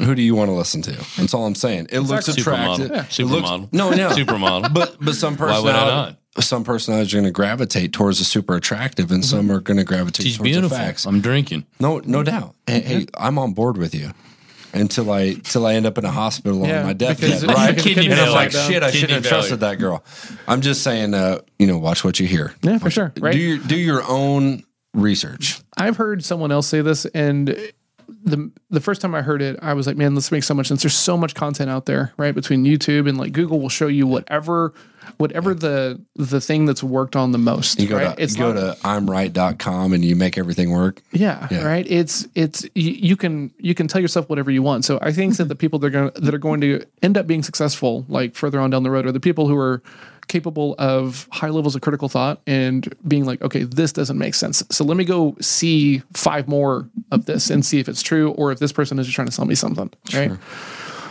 [0.00, 0.92] Who do you want to listen to?
[1.18, 1.88] That's all I'm saying.
[1.90, 2.90] It looks attractive.
[2.90, 3.20] Supermodel.
[3.20, 3.72] It looks- Supermodel.
[3.72, 4.72] no, no, Supermodel.
[4.72, 8.24] but but some Why would I personality, some personalities are going to gravitate towards the
[8.24, 10.70] super attractive, and some are going to gravitate She's towards beautiful.
[10.70, 11.04] the facts.
[11.06, 11.66] I'm drinking.
[11.78, 12.54] No, no doubt.
[12.66, 14.10] Hey, hey, I'm on board with you.
[14.72, 17.78] Until I till I end up in a hospital Yeah, on my deathbed, because- right?
[17.78, 18.32] Kidney and I'm failure.
[18.32, 19.38] like, shit, I Kidney shouldn't have failure.
[19.42, 20.02] trusted that girl.
[20.48, 22.52] I'm just saying, uh, you know, watch what you hear.
[22.62, 23.12] Yeah, for sure.
[23.20, 23.32] Right.
[23.34, 25.60] Do your do your own research.
[25.76, 27.56] I've heard someone else say this, and
[28.24, 30.66] the the first time I heard it, I was like, man, this makes so much
[30.68, 30.82] sense.
[30.82, 32.34] There's so much content out there, right?
[32.34, 34.72] Between YouTube and like Google will show you whatever
[35.18, 37.78] whatever the the thing that's worked on the most.
[37.78, 38.16] You go right?
[38.16, 41.02] to you go not- to imright.com and you make everything work.
[41.12, 41.64] yeah, Yeah.
[41.64, 41.86] right.
[41.88, 44.84] It's it's you, you can you can tell yourself whatever you want.
[44.84, 47.26] So I think that the people that are going that are going to end up
[47.26, 49.82] being successful, like further on down the road, are the people who are
[50.28, 54.62] capable of high levels of critical thought and being like, okay, this doesn't make sense.
[54.70, 58.52] So let me go see five more of this and see if it's true or
[58.52, 60.30] if this person is just trying to sell me something, right?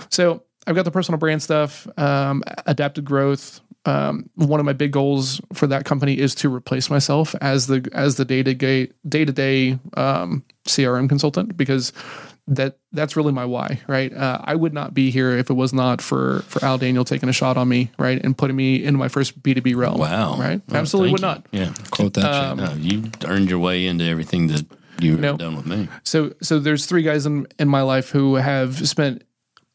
[0.10, 4.92] So I've got the personal brand stuff, um, adaptive growth, um, one of my big
[4.92, 8.90] goals for that company is to replace myself as the as the day to day
[9.08, 11.92] day to day CRM consultant because
[12.48, 14.14] that that's really my why, right?
[14.14, 17.30] Uh, I would not be here if it was not for for Al Daniel taking
[17.30, 19.98] a shot on me, right, and putting me into my first B two B realm.
[20.00, 20.38] Wow.
[20.38, 20.62] right?
[20.68, 21.60] Well, Absolutely would thank not.
[21.60, 21.74] Yeah.
[21.92, 22.50] Quote that.
[22.50, 22.58] shit.
[22.58, 24.66] No, you earned your way into everything that
[25.00, 25.38] you've No.
[25.38, 25.88] done with me.
[26.04, 29.24] So so there's three guys in in my life who have spent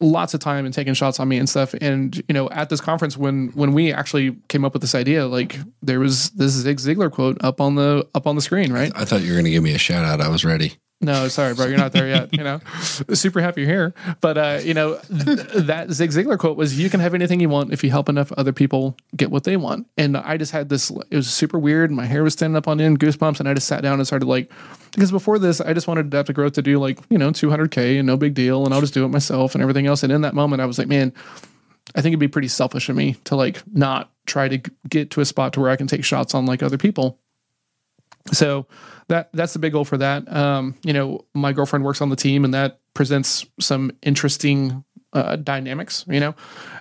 [0.01, 1.73] lots of time and taking shots on me and stuff.
[1.81, 5.25] And you know, at this conference when when we actually came up with this idea,
[5.25, 8.91] like there was this Zig Ziglar quote up on the up on the screen, right?
[8.95, 10.21] I thought you were going to give me a shout out.
[10.21, 10.73] I was ready.
[11.01, 12.33] No, sorry, bro, you're not there yet.
[12.33, 12.59] You know,
[13.13, 13.93] super happy you're here.
[14.19, 17.47] But uh, you know, th- that Zig Ziglar quote was, "You can have anything you
[17.47, 20.67] want if you help enough other people get what they want." And I just had
[20.67, 20.91] this.
[21.09, 21.89] It was super weird.
[21.89, 24.25] My hair was standing up on end, goosebumps, and I just sat down and started
[24.25, 24.51] like,
[24.91, 28.05] because before this, I just wanted Adaptive Growth to do like you know 200k and
[28.05, 30.03] no big deal, and I'll just do it myself and everything else.
[30.03, 31.13] And in that moment, I was like, man.
[31.95, 35.21] I think it'd be pretty selfish of me to like not try to get to
[35.21, 37.17] a spot to where I can take shots on like other people.
[38.31, 38.67] So
[39.09, 40.31] that that's the big goal for that.
[40.33, 44.83] Um, you know, my girlfriend works on the team, and that presents some interesting
[45.13, 46.05] uh, dynamics.
[46.07, 46.35] You know,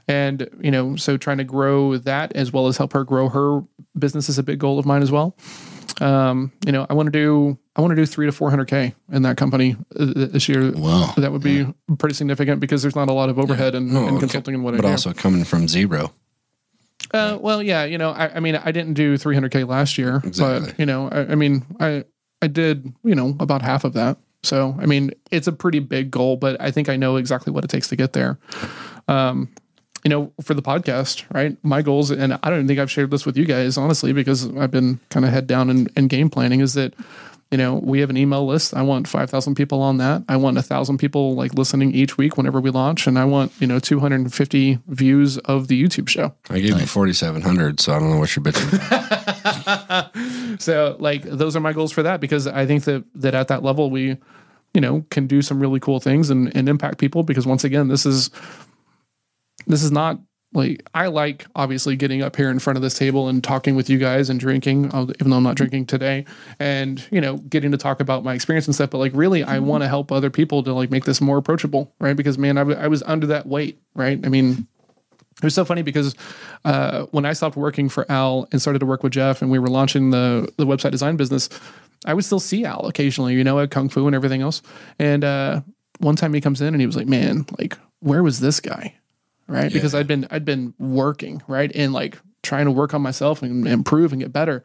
[0.07, 3.63] and you know, so trying to grow that as well as help her grow her
[3.99, 5.37] business is a big goal of mine as well.
[6.01, 8.67] Um, you know, I want to do I want to do three to four hundred
[8.69, 10.71] k in that company uh, this year.
[10.71, 11.13] Wow.
[11.17, 11.67] that would be
[11.99, 14.21] pretty significant because there's not a lot of overhead in, No, in okay.
[14.21, 14.93] consulting and what but I do.
[14.93, 16.13] also coming from zero.
[17.13, 20.71] Uh, well, yeah, you know, I, I mean, I didn't do 300k last year, Exactly.
[20.71, 22.05] but you know, I, I mean, I
[22.43, 24.19] I did, you know, about half of that.
[24.43, 27.65] So, I mean, it's a pretty big goal, but I think I know exactly what
[27.65, 28.39] it takes to get there.
[29.09, 29.49] Um,
[30.05, 31.57] you know, for the podcast, right?
[31.65, 34.71] My goals, and I don't think I've shared this with you guys, honestly, because I've
[34.71, 36.61] been kind of head down and game planning.
[36.61, 36.95] Is that
[37.51, 38.75] you know we have an email list.
[38.75, 40.23] I want five thousand people on that.
[40.29, 43.53] I want a thousand people like listening each week whenever we launch, and I want
[43.61, 46.35] you know two hundred and fifty views of the YouTube show.
[46.51, 50.15] I gave you 4,700, so I don't know what you're bitching about.
[50.59, 53.63] So like those are my goals for that because I think that that at that
[53.63, 54.17] level we,
[54.75, 57.89] you know, can do some really cool things and, and impact people because once again
[57.89, 58.31] this is
[59.67, 60.19] this is not
[60.53, 63.91] like I like obviously getting up here in front of this table and talking with
[63.91, 66.25] you guys and drinking, uh, even though I'm not drinking today,
[66.59, 68.91] and you know getting to talk about my experience and stuff.
[68.91, 71.95] But like really, I want to help other people to like make this more approachable,
[72.01, 72.17] right?
[72.17, 74.19] Because man, I, w- I was under that weight, right?
[74.25, 74.67] I mean,
[75.37, 76.15] it was so funny because
[76.65, 79.59] uh, when I stopped working for Al and started to work with Jeff, and we
[79.59, 81.51] were launching the the website design business,
[82.07, 84.63] I would still see Al occasionally, you know, at Kung Fu and everything else.
[84.99, 85.61] And uh,
[85.99, 88.95] one time he comes in and he was like, "Man, like, where was this guy?"
[89.49, 89.73] Right?
[89.73, 93.67] Because I'd been I'd been working right and like trying to work on myself and
[93.67, 94.63] improve and get better.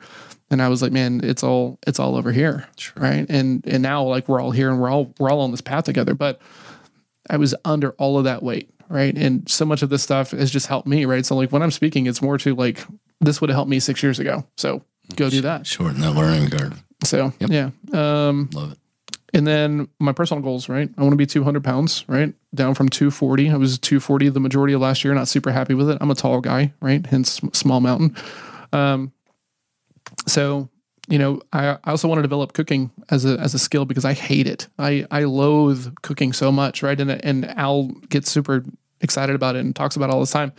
[0.52, 3.26] And I was like, "Man, it's all it's all over here." Right?
[3.30, 5.86] And and now like we're all here and we're all we're all on this path
[5.86, 6.42] together, but.
[7.30, 9.18] I was under all of that weight, right?
[9.18, 11.26] And so much of this stuff has just helped me, right?
[11.26, 12.86] So like when I'm speaking, it's more to like
[13.22, 14.46] this would have helped me six years ago.
[14.58, 14.84] So
[15.16, 15.66] go do that.
[15.66, 16.84] Shorten that learning curve.
[17.06, 17.70] So yeah.
[17.94, 18.78] Um, Love it.
[19.34, 20.90] And then my personal goals, right?
[20.98, 22.34] I want to be 200 pounds, right?
[22.54, 23.50] Down from 240.
[23.50, 25.14] I was 240 the majority of last year.
[25.14, 25.98] Not super happy with it.
[26.02, 27.06] I'm a tall guy, right?
[27.06, 28.16] Hence small mountain.
[28.72, 29.12] Um,
[30.28, 30.70] so
[31.10, 34.06] you know, I, I also want to develop cooking as a as a skill because
[34.06, 34.68] I hate it.
[34.80, 37.00] I I loathe cooking so much, right?
[37.00, 38.64] And and Al gets super
[39.04, 40.52] excited about it and talks about it all the time.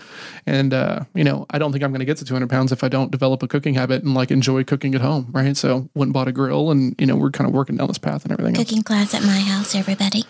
[0.47, 2.84] And uh, you know, I don't think I'm going to get to 200 pounds if
[2.84, 5.57] I don't develop a cooking habit and like enjoy cooking at home, right?
[5.57, 7.99] So went and bought a grill, and you know, we're kind of working down this
[7.99, 8.57] path and everything.
[8.57, 10.24] else Cooking class at my house, everybody.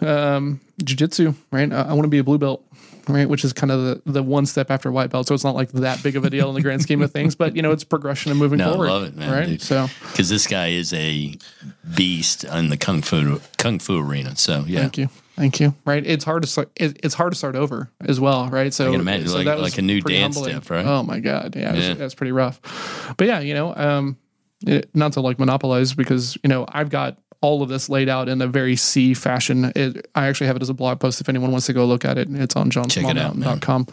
[0.00, 1.72] um, jujitsu, right?
[1.72, 2.64] I, I want to be a blue belt,
[3.08, 3.28] right?
[3.28, 5.26] Which is kind of the, the one step after white belt.
[5.26, 7.34] So it's not like that big of a deal in the grand scheme of things,
[7.34, 8.88] but you know, it's progression and moving No, I forward.
[8.88, 9.46] love it, man, Right.
[9.46, 9.62] dude.
[9.62, 11.36] So Because this guy is a
[11.96, 14.36] beast in the kung fu kung fu arena.
[14.36, 15.08] So yeah, thank you.
[15.38, 15.74] Thank you.
[15.86, 16.04] Right.
[16.04, 18.48] It's hard to start, it's hard to start over as well.
[18.48, 18.74] Right.
[18.74, 20.84] So I can imagine, so like- that was like a new pretty dance step, right?
[20.84, 21.54] Oh my God.
[21.56, 21.72] Yeah.
[21.72, 21.94] It was, Yeah.
[21.94, 22.60] That's pretty rough,
[23.16, 24.16] but yeah, you know, um,
[24.66, 28.28] it, not to like monopolize because, you know, I've got all of this laid out
[28.28, 29.70] in a very C fashion.
[29.76, 31.20] It, I actually have it as a blog post.
[31.20, 33.36] If anyone wants to go look at it, it's on Check it out,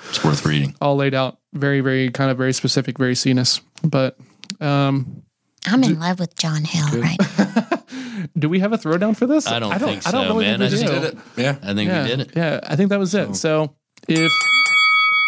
[0.09, 0.75] it's worth reading.
[0.81, 4.17] all laid out very very kind of very specific very scenous but
[4.59, 5.21] um
[5.67, 7.67] I'm in love with John Hill right now.
[8.37, 10.59] do we have a throwdown for this I don't think i don't so, really man.
[10.59, 10.91] think we I just do.
[10.99, 11.17] did it.
[11.37, 11.55] Yeah.
[11.63, 12.31] I think yeah we did it.
[12.35, 13.73] yeah i think that was it so
[14.07, 14.31] if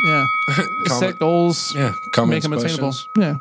[0.05, 0.25] yeah
[0.99, 1.91] set goals Yeah.
[2.25, 3.05] make them attainable questions.
[3.17, 3.35] yeah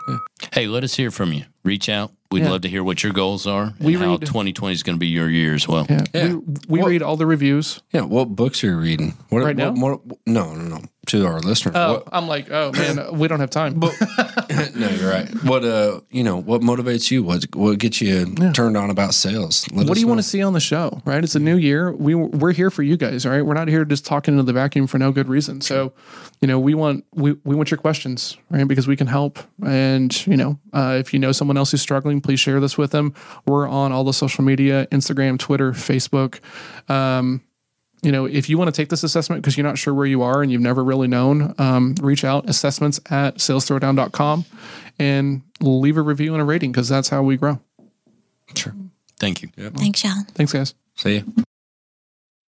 [0.53, 1.45] Hey, let us hear from you.
[1.65, 2.13] Reach out.
[2.31, 2.51] We'd Yeah.
[2.51, 5.01] love to hear what your goals are and We how read- 2020 is going to
[5.01, 5.87] be your year as well.
[5.89, 6.29] yeah, Yeah.
[6.29, 6.35] we,
[6.69, 8.03] we Well- read all the reviews Yeah.
[8.03, 9.15] What books are you reading?
[9.31, 9.81] What, Right what, now?
[9.81, 10.81] What, no, no, no.
[11.07, 11.75] To our listeners.
[11.77, 13.79] Oh, What, I'm like, oh man, we don't have time.
[13.81, 15.29] no, you're right.
[15.45, 17.23] What uh, you know, what motivates you?
[17.23, 19.67] What what gets you turned on about sales?
[19.73, 20.11] Let what do you know.
[20.11, 22.83] want to see on the show right it's a new year we we're here for
[22.83, 25.29] you guys all right we're not here just talking into the vacuum for no good
[25.29, 25.93] reason so
[26.41, 30.27] you know we want we, we want your questions right because we can help and
[30.27, 33.15] you know uh, if you know someone else who's struggling please share this with them
[33.47, 36.41] we're on all the social media instagram twitter facebook
[36.91, 37.41] um,
[38.03, 40.23] you know, if you want to take this assessment because you're not sure where you
[40.23, 44.45] are and you've never really known, um, reach out assessments at salesthrowdown.com
[44.99, 47.59] and leave a review and a rating because that's how we grow.
[48.55, 48.75] Sure.
[49.19, 49.49] Thank you.
[49.57, 50.23] Thanks, y'all.
[50.35, 50.75] Thanks, guys.
[50.95, 51.45] See you.